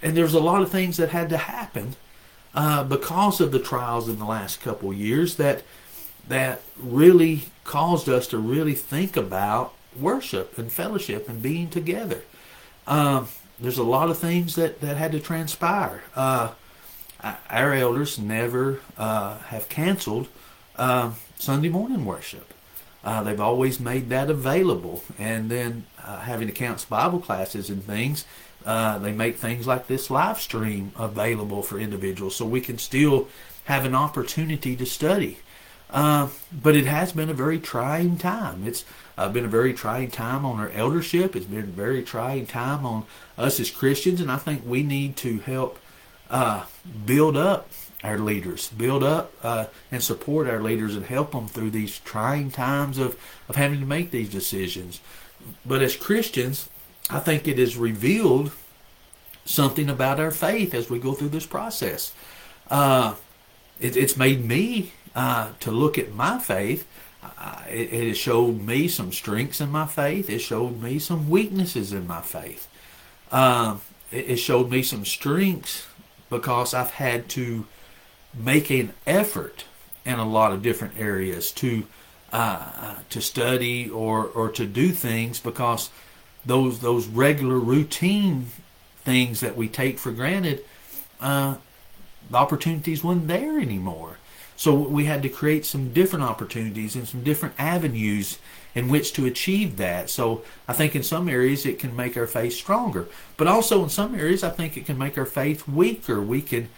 And 0.02 0.16
there's 0.16 0.34
a 0.34 0.40
lot 0.40 0.62
of 0.62 0.70
things 0.70 0.96
that 0.96 1.10
had 1.10 1.28
to 1.30 1.36
happen 1.36 1.96
uh, 2.54 2.84
because 2.84 3.40
of 3.40 3.52
the 3.52 3.58
trials 3.58 4.08
in 4.08 4.18
the 4.18 4.24
last 4.24 4.60
couple 4.60 4.92
years 4.92 5.36
that 5.36 5.62
that 6.28 6.60
really 6.78 7.44
caused 7.64 8.08
us 8.08 8.26
to 8.28 8.38
really 8.38 8.74
think 8.74 9.16
about 9.16 9.72
worship 10.00 10.58
and 10.58 10.72
fellowship 10.72 11.28
and 11.28 11.42
being 11.42 11.70
together. 11.70 12.22
Um, 12.86 13.28
there's 13.60 13.78
a 13.78 13.82
lot 13.82 14.10
of 14.10 14.18
things 14.18 14.54
that, 14.54 14.80
that 14.80 14.96
had 14.96 15.12
to 15.12 15.20
transpire. 15.20 16.02
Uh, 16.14 16.52
our 17.50 17.72
elders 17.74 18.18
never 18.18 18.80
uh, 18.96 19.38
have 19.38 19.68
canceled 19.68 20.28
uh, 20.76 21.12
Sunday 21.38 21.68
morning 21.68 22.04
worship. 22.04 22.54
Uh, 23.04 23.22
they've 23.22 23.40
always 23.40 23.80
made 23.80 24.08
that 24.10 24.30
available. 24.30 25.02
And 25.18 25.50
then 25.50 25.86
uh, 26.02 26.20
having 26.20 26.48
accounts 26.48 26.84
Bible 26.84 27.20
classes 27.20 27.70
and 27.70 27.82
things, 27.82 28.24
uh, 28.66 28.98
they 28.98 29.12
make 29.12 29.36
things 29.36 29.66
like 29.66 29.86
this 29.86 30.10
live 30.10 30.40
stream 30.40 30.92
available 30.96 31.62
for 31.62 31.78
individuals 31.78 32.36
so 32.36 32.44
we 32.44 32.60
can 32.60 32.78
still 32.78 33.28
have 33.64 33.84
an 33.84 33.94
opportunity 33.94 34.76
to 34.76 34.86
study. 34.86 35.38
Uh, 35.90 36.28
but 36.52 36.76
it 36.76 36.86
has 36.86 37.12
been 37.12 37.30
a 37.30 37.34
very 37.34 37.58
trying 37.58 38.18
time. 38.18 38.66
It's 38.66 38.84
uh, 39.16 39.28
been 39.28 39.44
a 39.44 39.48
very 39.48 39.72
trying 39.72 40.10
time 40.10 40.44
on 40.44 40.60
our 40.60 40.70
eldership. 40.70 41.34
It's 41.34 41.46
been 41.46 41.60
a 41.60 41.62
very 41.62 42.02
trying 42.02 42.46
time 42.46 42.84
on 42.84 43.06
us 43.36 43.58
as 43.58 43.70
Christians, 43.70 44.20
and 44.20 44.30
I 44.30 44.36
think 44.36 44.62
we 44.66 44.82
need 44.82 45.16
to 45.18 45.38
help 45.38 45.78
uh, 46.30 46.66
build 47.06 47.36
up 47.36 47.70
our 48.04 48.18
leaders, 48.18 48.68
build 48.68 49.02
up 49.02 49.32
uh, 49.42 49.66
and 49.90 50.02
support 50.02 50.46
our 50.46 50.62
leaders, 50.62 50.94
and 50.94 51.06
help 51.06 51.32
them 51.32 51.48
through 51.48 51.70
these 51.70 51.98
trying 52.00 52.50
times 52.50 52.98
of, 52.98 53.18
of 53.48 53.56
having 53.56 53.80
to 53.80 53.86
make 53.86 54.10
these 54.10 54.30
decisions. 54.30 55.00
But 55.64 55.82
as 55.82 55.96
Christians, 55.96 56.68
I 57.10 57.18
think 57.18 57.48
it 57.48 57.58
has 57.58 57.76
revealed 57.76 58.52
something 59.44 59.88
about 59.88 60.20
our 60.20 60.30
faith 60.30 60.74
as 60.74 60.90
we 60.90 60.98
go 60.98 61.14
through 61.14 61.30
this 61.30 61.46
process. 61.46 62.12
Uh, 62.70 63.14
it, 63.80 63.96
it's 63.96 64.16
made 64.16 64.44
me 64.44 64.92
uh, 65.18 65.50
to 65.58 65.72
look 65.72 65.98
at 65.98 66.14
my 66.14 66.38
faith. 66.38 66.86
Uh, 67.24 67.62
it, 67.68 67.92
it, 67.92 68.14
showed 68.14 68.60
me 68.60 68.86
some 68.86 69.10
strengths 69.10 69.60
in 69.60 69.68
my 69.68 69.84
faith. 69.84 70.30
It 70.30 70.38
showed 70.38 70.80
me 70.80 71.00
some 71.00 71.28
weaknesses 71.28 71.92
in 71.92 72.06
my 72.06 72.20
faith. 72.20 72.68
Uh, 73.32 73.78
it, 74.12 74.30
it 74.30 74.36
showed 74.36 74.70
me 74.70 74.80
some 74.80 75.04
strengths 75.04 75.88
because 76.30 76.72
I've 76.72 76.92
had 76.92 77.28
to 77.30 77.66
make 78.32 78.70
an 78.70 78.92
effort 79.08 79.64
in 80.04 80.20
a 80.20 80.28
lot 80.28 80.52
of 80.52 80.62
different 80.62 80.96
areas 80.96 81.50
to 81.52 81.84
uh, 82.32 82.94
to 83.10 83.20
study 83.20 83.90
or 83.90 84.24
or 84.24 84.48
to 84.50 84.66
do 84.66 84.92
things 84.92 85.40
because 85.40 85.90
those 86.46 86.78
those 86.78 87.08
regular 87.08 87.58
routine 87.58 88.46
things 88.98 89.40
that 89.40 89.56
we 89.56 89.66
take 89.66 89.98
for 89.98 90.12
granted, 90.12 90.64
uh, 91.20 91.56
the 92.30 92.36
opportunities 92.36 93.02
weren't 93.02 93.26
there 93.26 93.58
anymore. 93.58 94.18
So 94.58 94.74
we 94.74 95.04
had 95.04 95.22
to 95.22 95.28
create 95.28 95.64
some 95.64 95.92
different 95.92 96.24
opportunities 96.24 96.96
and 96.96 97.06
some 97.06 97.22
different 97.22 97.54
avenues 97.60 98.40
in 98.74 98.88
which 98.88 99.12
to 99.12 99.24
achieve 99.24 99.76
that. 99.76 100.10
So 100.10 100.42
I 100.66 100.72
think 100.72 100.96
in 100.96 101.04
some 101.04 101.28
areas 101.28 101.64
it 101.64 101.78
can 101.78 101.94
make 101.94 102.16
our 102.16 102.26
faith 102.26 102.54
stronger, 102.54 103.06
but 103.36 103.46
also 103.46 103.84
in 103.84 103.88
some 103.88 104.16
areas 104.16 104.42
I 104.42 104.50
think 104.50 104.76
it 104.76 104.84
can 104.84 104.98
make 104.98 105.16
our 105.16 105.26
faith 105.26 105.68
weaker. 105.68 106.20
We 106.20 106.42
can 106.42 106.70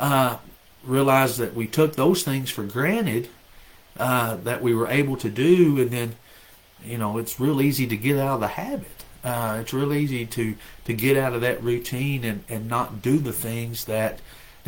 uh, 0.00 0.38
realize 0.82 1.36
that 1.36 1.54
we 1.54 1.68
took 1.68 1.94
those 1.94 2.24
things 2.24 2.50
for 2.50 2.64
granted 2.64 3.28
uh, 4.00 4.38
that 4.38 4.60
we 4.60 4.74
were 4.74 4.88
able 4.88 5.16
to 5.18 5.30
do, 5.30 5.80
and 5.80 5.92
then 5.92 6.16
you 6.84 6.98
know 6.98 7.18
it's 7.18 7.38
real 7.38 7.62
easy 7.62 7.86
to 7.86 7.96
get 7.96 8.18
out 8.18 8.34
of 8.34 8.40
the 8.40 8.48
habit. 8.48 9.04
Uh, 9.22 9.58
it's 9.60 9.72
real 9.72 9.92
easy 9.92 10.26
to 10.26 10.56
to 10.86 10.92
get 10.92 11.16
out 11.16 11.34
of 11.34 11.40
that 11.42 11.62
routine 11.62 12.24
and, 12.24 12.42
and 12.48 12.68
not 12.68 13.00
do 13.00 13.18
the 13.18 13.32
things 13.32 13.84
that 13.84 14.18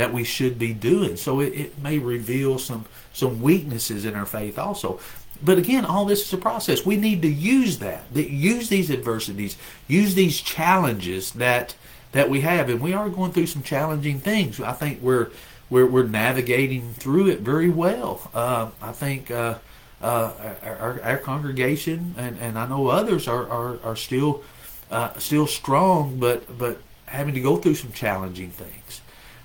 that 0.00 0.14
we 0.14 0.24
should 0.24 0.58
be 0.58 0.72
doing. 0.72 1.14
So 1.14 1.40
it, 1.40 1.52
it 1.52 1.78
may 1.78 1.98
reveal 1.98 2.58
some 2.58 2.86
some 3.12 3.42
weaknesses 3.42 4.06
in 4.06 4.14
our 4.14 4.24
faith 4.24 4.58
also. 4.58 4.98
But 5.42 5.58
again, 5.58 5.84
all 5.84 6.06
this 6.06 6.22
is 6.26 6.32
a 6.32 6.38
process. 6.38 6.86
We 6.86 6.96
need 6.96 7.20
to 7.20 7.28
use 7.28 7.80
that, 7.80 8.02
That 8.14 8.30
use 8.30 8.70
these 8.70 8.90
adversities, 8.90 9.58
use 9.88 10.14
these 10.14 10.40
challenges 10.40 11.32
that 11.32 11.74
that 12.12 12.30
we 12.30 12.40
have, 12.40 12.70
and 12.70 12.80
we 12.80 12.94
are 12.94 13.10
going 13.10 13.32
through 13.32 13.48
some 13.48 13.62
challenging 13.62 14.20
things. 14.20 14.58
I 14.58 14.72
think 14.72 15.02
we're 15.02 15.28
we're, 15.68 15.86
we're 15.86 16.08
navigating 16.08 16.94
through 16.94 17.28
it 17.28 17.40
very 17.40 17.68
well. 17.68 18.30
Uh, 18.34 18.70
I 18.80 18.92
think 18.92 19.30
uh, 19.30 19.58
uh, 20.00 20.32
our, 20.62 21.02
our, 21.02 21.18
congregation 21.18 22.14
and, 22.16 22.38
and 22.38 22.58
I 22.58 22.66
know 22.66 22.88
others 22.88 23.28
are 23.28 23.46
are, 23.50 23.78
are 23.84 23.96
still 23.96 24.42
uh, 24.90 25.12
still 25.18 25.46
strong, 25.46 26.18
but 26.18 26.56
but 26.56 26.78
having 27.04 27.34
to 27.34 27.40
go 27.42 27.58
through 27.58 27.74
some 27.74 27.92
challenging 27.92 28.50
things. 28.50 29.02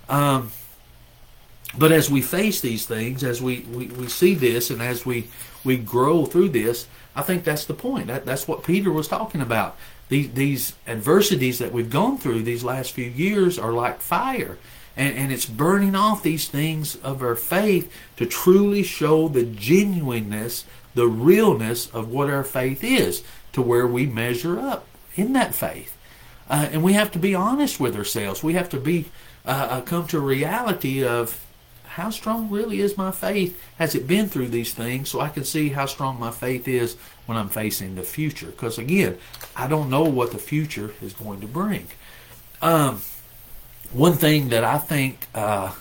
Um, 0.10 0.52
but 1.78 1.92
as 1.92 2.10
we 2.10 2.22
face 2.22 2.62
these 2.62 2.86
things, 2.86 3.24
as 3.24 3.42
we, 3.42 3.62
we, 3.62 3.88
we 3.88 4.08
see 4.08 4.34
this, 4.34 4.70
and 4.70 4.82
as 4.82 5.06
we, 5.06 5.28
we 5.64 5.78
grow 5.78 6.26
through 6.26 6.50
this, 6.50 6.88
I 7.16 7.22
think 7.22 7.44
that's 7.44 7.66
the 7.66 7.74
point. 7.74 8.08
That, 8.08 8.26
that's 8.26 8.48
what 8.48 8.64
Peter 8.64 8.92
was 8.92 9.08
talking 9.08 9.42
about. 9.42 9.78
These, 10.10 10.34
these 10.34 10.74
adversities 10.88 11.60
that 11.60 11.72
we've 11.72 11.90
gone 11.90 12.18
through 12.18 12.44
these 12.44 12.64
last 12.64 12.92
few 12.92 13.10
years 13.10 13.58
are 13.58 13.74
like 13.74 14.02
fire. 14.02 14.58
And, 14.96 15.18
and 15.18 15.32
it's 15.32 15.46
burning 15.46 15.96
off 15.96 16.24
these 16.24 16.48
things 16.48 16.96
of 16.98 17.22
our 17.22 17.36
faith 17.36 17.92
to 18.18 18.26
truly 18.26 18.84
show 18.84 19.28
the 19.28 19.44
genuineness, 19.44 20.66
the 20.94 21.08
realness 21.08 21.88
of 21.88 22.10
what 22.10 22.30
our 22.30 22.44
faith 22.44 22.84
is, 22.84 23.24
to 23.54 23.62
where 23.62 23.88
we 23.88 24.06
measure 24.06 24.60
up 24.60 24.88
in 25.16 25.34
that 25.34 25.56
faith. 25.56 25.98
Uh, 26.50 26.70
and 26.72 26.84
we 26.84 26.94
have 26.94 27.12
to 27.12 27.20
be 27.20 27.34
honest 27.34 27.80
with 27.80 27.96
ourselves. 27.96 28.44
We 28.44 28.54
have 28.54 28.70
to 28.70 28.80
be 28.80 29.06
uh, 29.46 29.68
uh, 29.70 29.82
come 29.82 30.08
to 30.08 30.18
a 30.18 30.22
reality 30.22 31.06
of 31.06 31.46
how 31.86 32.10
strong 32.10 32.50
really 32.50 32.82
is 32.82 32.98
my 32.98 33.12
faith? 33.12 33.58
Has 33.78 33.96
it 33.96 34.08
been 34.08 34.28
through 34.28 34.50
these 34.50 34.74
things 34.74 35.10
so 35.10 35.22
I 35.22 35.30
can 35.30 35.46
see 35.46 35.70
how 35.70 35.86
strong 35.86 36.20
my 36.20 36.32
faith 36.32 36.68
is 36.68 36.98
when 37.26 37.38
I'm 37.38 37.50
facing 37.50 37.96
the 37.96 38.04
future? 38.04 38.48
Because 38.48 38.78
again, 38.78 39.18
I 39.56 39.68
don't 39.68 39.90
know 39.90 40.04
what 40.04 40.32
the 40.32 40.38
future 40.38 40.94
is 41.02 41.14
going 41.14 41.42
to 41.42 41.48
bring. 41.48 41.88
Um, 42.62 43.02
one 43.94 44.14
thing 44.14 44.50
that 44.50 44.64
I 44.64 44.78
think, 44.78 45.28
uh, 45.34 45.74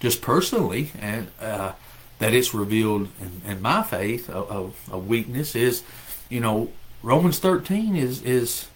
just 0.00 0.22
personally, 0.22 0.92
and 1.00 1.28
uh, 1.40 1.72
that 2.18 2.32
it's 2.32 2.54
revealed 2.54 3.08
in, 3.20 3.50
in 3.50 3.60
my 3.60 3.82
faith, 3.82 4.28
a, 4.28 4.70
a, 4.90 4.98
weakness 4.98 5.54
is, 5.54 5.82
you 6.28 6.40
know, 6.40 6.70
Romans 7.02 7.38
13 7.40 7.94
is 7.94 8.22
is 8.22 8.68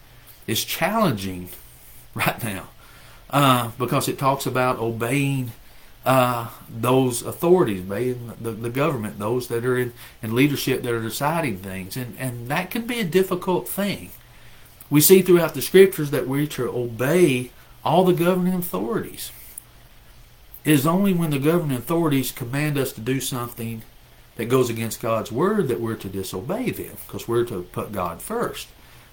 is 0.47 0.65
challenging 0.65 1.49
right 2.15 2.43
now 2.43 2.69
uh, 3.33 3.71
because 3.79 4.09
it 4.09 4.19
talks 4.19 4.47
about 4.47 4.79
obeying 4.79 5.53
uh, 6.05 6.49
those 6.69 7.23
authorities, 7.23 7.81
obeying 7.83 8.33
the, 8.41 8.51
the 8.51 8.71
government, 8.71 9.19
those 9.19 9.49
that 9.49 9.65
are 9.65 9.79
in, 9.79 9.93
in 10.23 10.35
leadership 10.35 10.83
that 10.83 10.93
are 10.93 11.01
deciding 11.01 11.59
things, 11.59 11.97
and 11.97 12.17
and 12.19 12.49
that 12.49 12.71
can 12.71 12.87
be 12.87 13.01
a 13.01 13.05
difficult 13.05 13.69
thing. 13.69 14.11
We 14.91 15.01
see 15.01 15.23
throughout 15.23 15.55
the 15.55 15.63
scriptures 15.63 16.11
that 16.11 16.29
we're 16.29 16.47
to 16.49 16.69
obey 16.69 17.51
all 17.85 18.05
the 18.05 18.13
governing 18.13 18.55
authorities. 18.55 19.31
It 20.65 20.73
is 20.73 20.87
only 20.87 21.13
when 21.13 21.31
the 21.31 21.39
governing 21.39 21.79
authorities 21.79 22.31
command 22.31 22.77
us 22.79 22.93
to 22.93 23.01
do 23.01 23.21
something 23.21 23.83
that 24.37 24.47
goes 24.47 24.71
against 24.71 25.01
God's 25.01 25.33
word 25.33 25.69
that 25.69 25.81
we're 25.81 25.97
to 25.97 26.09
disobey 26.09 26.71
them, 26.71 26.97
because 27.07 27.27
we're 27.27 27.45
to 27.45 27.63
put 27.73 27.93
God 27.93 28.21
first, 28.23 28.69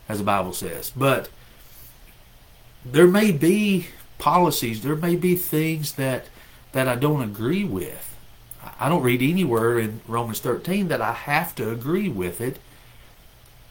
as 0.07 0.19
the 0.19 0.23
Bible 0.23 0.53
says. 0.53 0.91
But 0.95 1.29
there 2.85 3.07
may 3.07 3.31
be 3.31 3.87
policies, 4.19 4.83
there 4.83 4.95
may 4.95 5.15
be 5.15 5.35
things 5.35 5.93
that 5.93 6.27
that 6.71 6.87
I 6.87 6.95
don't 6.95 7.23
agree 7.23 7.63
with. 7.63 8.15
I 8.79 8.89
don't 8.89 9.01
read 9.01 9.21
anywhere 9.21 9.79
in 9.79 10.01
Romans 10.07 10.39
13 10.39 10.87
that 10.89 11.01
I 11.01 11.13
have 11.13 11.55
to 11.55 11.71
agree 11.71 12.09
with 12.09 12.41
it, 12.41 12.59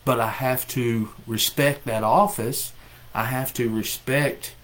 but 0.04 0.18
I 0.18 0.30
have 0.30 0.66
to 0.68 1.10
respect 1.26 1.84
that 1.84 2.02
office. 2.02 2.72
I 3.14 3.24
have 3.24 3.54
to 3.54 3.70
respect 3.70 4.54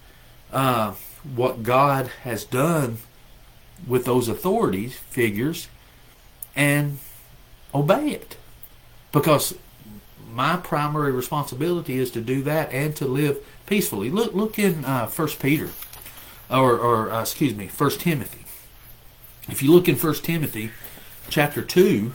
uh, 0.53 0.95
what 1.35 1.63
God 1.63 2.09
has 2.25 2.45
done 2.45 2.99
with 3.87 4.05
those 4.05 4.29
authorities 4.29 4.97
figures 4.97 5.69
and 6.57 6.99
obey 7.75 8.11
it. 8.11 8.37
Because 9.13 9.55
my 10.33 10.57
primary 10.57 11.13
responsibility 11.13 11.99
is 11.99 12.11
to 12.13 12.21
do 12.21 12.43
that 12.43 12.73
and 12.73 12.97
to 12.97 13.07
live 13.07 13.45
peacefully. 13.67 14.11
Look, 14.11 14.35
look 14.35 14.59
in 14.59 14.85
uh, 14.85 15.07
First 15.07 15.41
Peter, 15.41 15.71
or, 16.51 16.79
or 16.79 17.11
uh, 17.11 17.23
excuse 17.23 17.55
me, 17.55 17.69
First 17.69 18.01
Timothy. 18.01 18.45
If 19.49 19.63
you 19.63 19.73
look 19.73 19.89
in 19.89 19.97
First 19.97 20.25
Timothy, 20.25 20.71
chapter 21.29 21.63
two, 21.63 22.13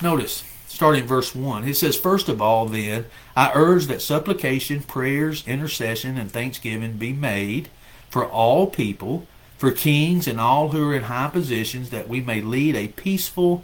notice 0.00 0.44
starting 0.68 1.06
verse 1.06 1.34
one, 1.34 1.68
it 1.68 1.76
says, 1.76 1.96
"First 1.96 2.28
of 2.28 2.40
all, 2.40 2.66
then 2.66 3.06
I 3.36 3.52
urge 3.54 3.86
that 3.86 4.02
supplication, 4.02 4.82
prayers, 4.82 5.46
intercession, 5.46 6.16
and 6.16 6.30
thanksgiving 6.30 6.94
be 6.94 7.12
made 7.12 7.68
for 8.08 8.24
all 8.24 8.66
people." 8.66 9.26
For 9.58 9.72
kings 9.72 10.26
and 10.26 10.40
all 10.40 10.70
who 10.70 10.88
are 10.88 10.94
in 10.94 11.02
high 11.02 11.28
positions, 11.28 11.90
that 11.90 12.08
we 12.08 12.22
may 12.22 12.40
lead 12.40 12.74
a 12.74 12.88
peaceful 12.88 13.62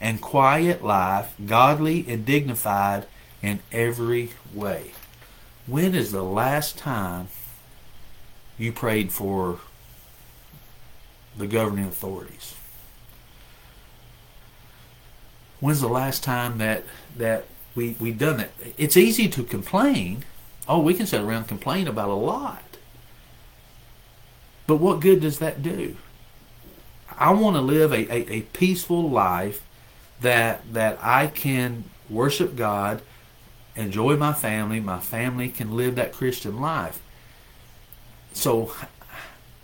and 0.00 0.20
quiet 0.20 0.82
life, 0.82 1.32
godly 1.46 2.04
and 2.08 2.26
dignified 2.26 3.06
in 3.40 3.60
every 3.70 4.30
way. 4.52 4.90
When 5.66 5.94
is 5.94 6.12
the 6.12 6.22
last 6.22 6.78
time 6.78 7.28
you 8.56 8.72
prayed 8.72 9.12
for 9.12 9.60
the 11.36 11.46
governing 11.46 11.86
authorities? 11.86 12.54
When's 15.60 15.80
the 15.80 15.88
last 15.88 16.22
time 16.22 16.58
that 16.58 16.84
that 17.16 17.46
we 17.74 17.96
we 17.98 18.12
done 18.12 18.40
it? 18.40 18.52
It's 18.78 18.96
easy 18.96 19.28
to 19.28 19.42
complain. 19.42 20.24
Oh, 20.68 20.80
we 20.80 20.94
can 20.94 21.06
sit 21.06 21.20
around 21.20 21.38
and 21.38 21.48
complain 21.48 21.88
about 21.88 22.08
a 22.08 22.14
lot. 22.14 22.62
But 24.66 24.76
what 24.76 25.00
good 25.00 25.20
does 25.20 25.38
that 25.38 25.62
do? 25.62 25.96
I 27.18 27.32
want 27.32 27.56
to 27.56 27.62
live 27.62 27.92
a, 27.92 28.12
a, 28.12 28.32
a 28.38 28.40
peaceful 28.42 29.08
life 29.08 29.62
that 30.20 30.72
that 30.72 30.98
I 31.02 31.28
can 31.28 31.84
worship 32.08 32.56
God, 32.56 33.02
enjoy 33.76 34.16
my 34.16 34.32
family, 34.32 34.80
my 34.80 35.00
family 35.00 35.48
can 35.48 35.76
live 35.76 35.94
that 35.96 36.12
Christian 36.12 36.60
life. 36.60 37.00
So, 38.32 38.72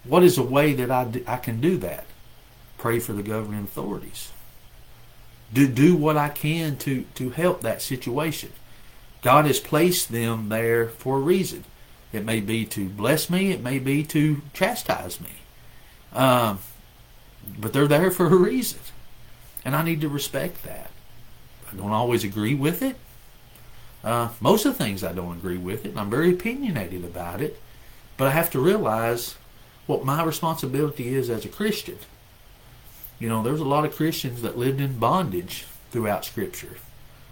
what 0.04 0.22
is 0.22 0.38
a 0.38 0.42
way 0.42 0.72
that 0.74 0.90
I, 0.90 1.04
do, 1.04 1.24
I 1.26 1.36
can 1.36 1.60
do 1.60 1.76
that? 1.78 2.04
Pray 2.78 2.98
for 2.98 3.12
the 3.12 3.22
governing 3.22 3.64
authorities. 3.64 4.32
Do 5.52 5.68
do 5.68 5.96
what 5.96 6.16
I 6.16 6.30
can 6.30 6.76
to 6.78 7.02
to 7.14 7.30
help 7.30 7.60
that 7.60 7.82
situation. 7.82 8.52
God 9.22 9.44
has 9.44 9.60
placed 9.60 10.10
them 10.10 10.48
there 10.48 10.88
for 10.88 11.18
a 11.18 11.20
reason. 11.20 11.64
It 12.12 12.24
may 12.24 12.40
be 12.40 12.64
to 12.66 12.88
bless 12.88 13.30
me. 13.30 13.52
It 13.52 13.62
may 13.62 13.78
be 13.78 14.02
to 14.04 14.42
chastise 14.52 15.20
me. 15.20 15.30
Um, 16.12 16.58
but 17.58 17.72
they're 17.72 17.88
there 17.88 18.10
for 18.10 18.26
a 18.26 18.36
reason. 18.36 18.80
And 19.64 19.76
I 19.76 19.82
need 19.82 20.00
to 20.00 20.08
respect 20.08 20.64
that. 20.64 20.90
I 21.70 21.76
don't 21.76 21.92
always 21.92 22.24
agree 22.24 22.54
with 22.54 22.82
it. 22.82 22.96
Uh, 24.04 24.30
most 24.40 24.66
of 24.66 24.76
the 24.76 24.84
things 24.84 25.04
I 25.04 25.12
don't 25.12 25.36
agree 25.36 25.58
with 25.58 25.84
it, 25.84 25.90
and 25.90 26.00
I'm 26.00 26.10
very 26.10 26.32
opinionated 26.32 27.04
about 27.04 27.40
it. 27.40 27.60
But 28.16 28.28
I 28.28 28.30
have 28.32 28.50
to 28.50 28.60
realize 28.60 29.36
what 29.86 30.04
my 30.04 30.22
responsibility 30.22 31.14
is 31.14 31.30
as 31.30 31.44
a 31.44 31.48
Christian. 31.48 31.98
You 33.18 33.28
know, 33.28 33.42
there's 33.42 33.60
a 33.60 33.64
lot 33.64 33.84
of 33.84 33.94
Christians 33.94 34.42
that 34.42 34.58
lived 34.58 34.80
in 34.80 34.98
bondage 34.98 35.64
throughout 35.90 36.24
Scripture, 36.24 36.76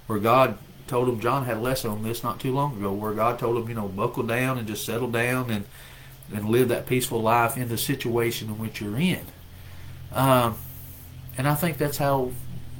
where 0.07 0.19
God 0.19 0.59
told 0.87 1.09
them, 1.09 1.21
John 1.21 1.45
had 1.45 1.59
a 1.59 1.61
lesson 1.61 1.91
on 1.91 2.03
this 2.03 2.23
not 2.23 2.41
too 2.41 2.53
long 2.53 2.77
ago, 2.77 2.93
where 2.93 3.13
God 3.13 3.39
told 3.39 3.57
them, 3.57 3.69
you 3.69 3.75
know, 3.75 3.89
buckle 3.89 4.23
down 4.23 4.59
and 4.59 4.67
just 4.67 4.85
settle 4.85 5.11
down 5.11 5.51
and 5.51 5.65
and 6.33 6.49
live 6.49 6.69
that 6.69 6.87
peaceful 6.87 7.21
life 7.21 7.57
in 7.57 7.69
the 7.69 7.79
situation 7.79 8.49
in 8.49 8.59
which 8.59 8.81
you're 8.81 8.97
in. 8.97 9.27
Um, 10.13 10.57
and 11.37 11.49
I 11.49 11.55
think 11.55 11.77
that's 11.77 11.99
how 11.99 12.31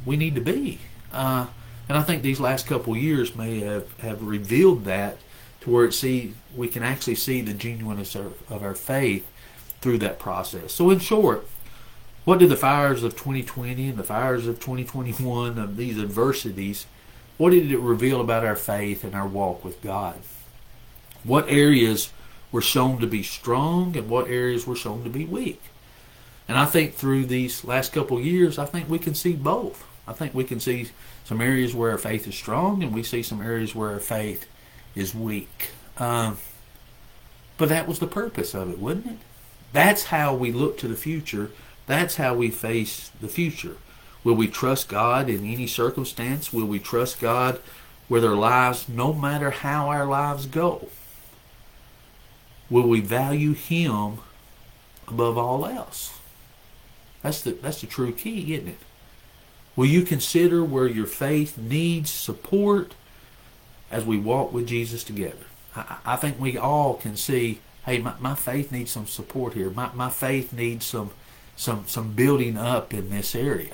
we 0.07 0.17
need 0.17 0.35
to 0.37 0.41
be. 0.41 0.79
Uh, 1.13 1.47
and 1.91 1.99
I 1.99 2.03
think 2.03 2.23
these 2.23 2.39
last 2.39 2.69
couple 2.69 2.97
years 2.97 3.35
may 3.35 3.59
have, 3.59 3.99
have 3.99 4.23
revealed 4.23 4.85
that 4.85 5.17
to 5.63 5.71
where 5.71 5.85
it 5.87 5.93
see 5.93 6.35
we 6.55 6.69
can 6.69 6.85
actually 6.85 7.17
see 7.17 7.41
the 7.41 7.53
genuineness 7.53 8.15
of, 8.15 8.41
of 8.49 8.63
our 8.63 8.77
faith 8.77 9.29
through 9.81 9.99
that 9.99 10.21
process. 10.21 10.73
So 10.73 10.91
in 10.91 11.01
short, 11.01 11.49
what 12.25 12.39
did 12.39 12.49
the 12.49 12.57
fires 12.57 13.03
of 13.03 13.17
2020 13.17 13.89
and 13.89 13.99
the 13.99 14.05
fires 14.05 14.47
of 14.47 14.61
2021 14.61 15.59
of 15.59 15.77
these 15.77 15.99
adversities, 15.99 16.87
what 17.39 17.51
did 17.51 17.73
it 17.73 17.81
reveal 17.81 18.21
about 18.21 18.45
our 18.45 18.55
faith 18.55 19.03
and 19.03 19.17
our 19.17 19.27
walk 19.27 19.65
with 19.65 19.83
God? 19.83 20.21
What 21.25 21.49
areas 21.49 22.13
were 22.53 22.63
shown 22.63 23.01
to 23.01 23.07
be 23.09 23.25
strong 23.25 23.97
and 23.97 24.09
what 24.09 24.29
areas 24.29 24.65
were 24.65 24.77
shown 24.77 25.03
to 25.03 25.11
be 25.11 25.25
weak? 25.25 25.61
And 26.47 26.57
I 26.57 26.67
think 26.67 26.95
through 26.95 27.27
these 27.27 27.65
last 27.65 27.93
couple 27.93 28.21
years, 28.21 28.61
I 28.61 28.65
think 28.65 28.89
we 28.89 29.01
can 29.01 29.17
see 29.17 29.33
both. 29.33 29.90
I 30.11 30.13
think 30.13 30.35
we 30.35 30.43
can 30.43 30.59
see 30.59 30.89
some 31.25 31.41
areas 31.41 31.73
where 31.73 31.93
our 31.93 31.99
faith 31.99 32.27
is 32.27 32.35
strong, 32.35 32.83
and 32.83 32.93
we 32.93 33.05
see 33.05 33.23
some 33.23 33.41
areas 33.41 33.77
where 33.77 33.91
our 33.91 34.01
faith 34.01 34.49
is 34.97 35.15
weak. 35.15 35.71
Um, 35.99 36.39
but 37.57 37.69
that 37.69 37.87
was 37.87 38.01
the 38.01 38.09
purpose 38.09 38.53
of 38.53 38.69
it, 38.71 38.81
wasn't 38.81 39.07
it? 39.07 39.19
That's 39.73 40.07
how 40.07 40.35
we 40.35 40.51
look 40.51 40.79
to 40.79 40.89
the 40.89 40.97
future. 40.97 41.53
That's 41.87 42.17
how 42.17 42.35
we 42.35 42.51
face 42.51 43.13
the 43.21 43.29
future. 43.29 43.77
Will 44.25 44.35
we 44.35 44.49
trust 44.49 44.89
God 44.89 45.29
in 45.29 45.47
any 45.47 45.69
circumstance? 45.69 46.53
Will 46.53 46.67
we 46.67 46.81
trust 46.81 47.21
God 47.21 47.61
with 48.09 48.25
our 48.25 48.35
lives, 48.35 48.89
no 48.89 49.13
matter 49.13 49.51
how 49.51 49.89
our 49.91 50.07
lives 50.07 50.47
go? 50.47 50.89
Will 52.69 52.89
we 52.89 53.01
value 53.01 53.53
Him 53.55 54.19
above 55.07 55.39
all 55.39 55.65
else? 55.67 56.19
That's 57.23 57.43
the 57.43 57.53
that's 57.53 57.81
the 57.81 57.87
true 57.87 58.13
key, 58.13 58.55
isn't 58.55 58.69
it? 58.69 58.79
Will 59.81 59.87
you 59.87 60.03
consider 60.03 60.63
where 60.63 60.87
your 60.87 61.07
faith 61.07 61.57
needs 61.57 62.11
support 62.11 62.93
as 63.91 64.05
we 64.05 64.19
walk 64.19 64.53
with 64.53 64.67
Jesus 64.67 65.03
together? 65.03 65.47
I, 65.75 65.97
I 66.05 66.17
think 66.17 66.39
we 66.39 66.59
all 66.59 66.93
can 66.93 67.17
see, 67.17 67.61
hey, 67.87 67.97
my, 67.97 68.13
my 68.21 68.35
faith 68.35 68.71
needs 68.71 68.91
some 68.91 69.07
support 69.07 69.55
here. 69.55 69.71
My, 69.71 69.91
my 69.95 70.11
faith 70.11 70.53
needs 70.53 70.85
some 70.85 71.13
some 71.57 71.85
some 71.87 72.13
building 72.13 72.59
up 72.59 72.93
in 72.93 73.09
this 73.09 73.35
area 73.35 73.73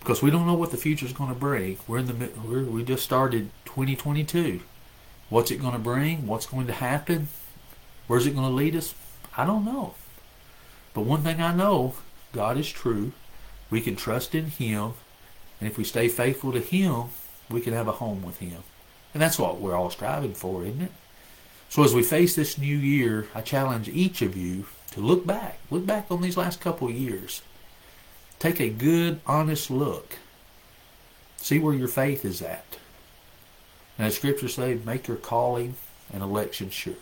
because 0.00 0.22
we 0.22 0.30
don't 0.30 0.46
know 0.46 0.54
what 0.54 0.70
the 0.70 0.78
future 0.78 1.04
is 1.04 1.12
going 1.12 1.34
to 1.34 1.38
bring. 1.38 1.76
We're 1.86 1.98
in 1.98 2.06
the 2.06 2.30
we're, 2.42 2.64
we 2.64 2.82
just 2.82 3.04
started 3.04 3.50
2022. 3.66 4.60
What's 5.28 5.50
it 5.50 5.60
going 5.60 5.74
to 5.74 5.78
bring? 5.78 6.26
What's 6.26 6.46
going 6.46 6.66
to 6.66 6.72
happen? 6.72 7.28
Where's 8.06 8.26
it 8.26 8.34
going 8.34 8.48
to 8.48 8.54
lead 8.54 8.74
us? 8.74 8.94
I 9.36 9.44
don't 9.44 9.66
know. 9.66 9.96
But 10.94 11.02
one 11.02 11.24
thing 11.24 11.42
I 11.42 11.54
know 11.54 11.92
God 12.32 12.56
is 12.56 12.70
true. 12.70 13.12
We 13.70 13.80
can 13.80 13.96
trust 13.96 14.34
in 14.34 14.46
Him. 14.46 14.94
And 15.60 15.68
if 15.68 15.76
we 15.76 15.84
stay 15.84 16.08
faithful 16.08 16.52
to 16.52 16.60
Him, 16.60 17.04
we 17.50 17.60
can 17.60 17.72
have 17.72 17.88
a 17.88 17.92
home 17.92 18.22
with 18.22 18.38
Him. 18.38 18.62
And 19.12 19.22
that's 19.22 19.38
what 19.38 19.60
we're 19.60 19.74
all 19.74 19.90
striving 19.90 20.34
for, 20.34 20.64
isn't 20.64 20.82
it? 20.82 20.92
So 21.68 21.84
as 21.84 21.94
we 21.94 22.02
face 22.02 22.34
this 22.34 22.58
new 22.58 22.76
year, 22.76 23.28
I 23.34 23.40
challenge 23.40 23.88
each 23.88 24.22
of 24.22 24.36
you 24.36 24.66
to 24.92 25.00
look 25.00 25.26
back. 25.26 25.58
Look 25.70 25.84
back 25.84 26.06
on 26.10 26.22
these 26.22 26.36
last 26.36 26.60
couple 26.60 26.88
of 26.88 26.94
years. 26.94 27.42
Take 28.38 28.60
a 28.60 28.70
good, 28.70 29.20
honest 29.26 29.70
look. 29.70 30.18
See 31.36 31.58
where 31.58 31.74
your 31.74 31.88
faith 31.88 32.24
is 32.24 32.40
at. 32.40 32.78
And 33.98 34.06
as 34.06 34.16
Scripture 34.16 34.48
says, 34.48 34.84
make 34.84 35.08
your 35.08 35.16
calling 35.16 35.74
and 36.12 36.22
election 36.22 36.70
sure. 36.70 36.94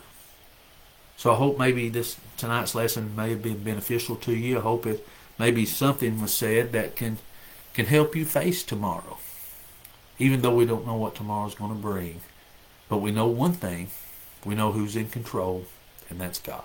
So 1.17 1.33
I 1.33 1.37
hope 1.37 1.59
maybe 1.59 1.89
this 1.89 2.17
tonight's 2.37 2.75
lesson 2.75 3.15
may 3.15 3.31
have 3.31 3.43
been 3.43 3.63
beneficial 3.63 4.17
to 4.17 4.35
you. 4.35 4.59
I 4.59 4.63
hope 4.63 4.87
it 4.87 5.07
maybe 5.39 5.65
something 5.65 6.21
was 6.21 6.35
said 6.35 6.73
that 6.73 6.97
can 6.97 7.19
can 7.75 7.87
help 7.87 8.17
you 8.17 8.25
face 8.25 8.63
tomorrow. 8.63 9.19
Even 10.19 10.41
though 10.41 10.55
we 10.55 10.65
don't 10.65 10.87
know 10.87 10.95
what 10.95 11.15
tomorrow's 11.15 11.55
going 11.55 11.73
to 11.73 11.77
bring. 11.77 12.23
But 12.89 12.99
we 12.99 13.11
know 13.11 13.27
one 13.27 13.53
thing. 13.53 13.89
We 14.47 14.55
know 14.55 14.73
who's 14.73 14.97
in 14.97 15.09
control, 15.09 15.67
and 16.09 16.19
that's 16.19 16.39
God. 16.39 16.65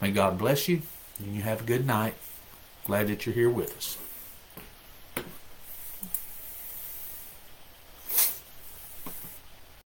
May 0.00 0.10
God 0.10 0.38
bless 0.38 0.68
you, 0.68 0.82
and 1.18 1.34
you 1.34 1.42
have 1.42 1.60
a 1.60 1.64
good 1.64 1.86
night. 1.86 2.14
Glad 2.86 3.08
that 3.08 3.26
you're 3.26 3.34
here 3.34 3.50
with 3.50 3.76
us. 3.76 3.98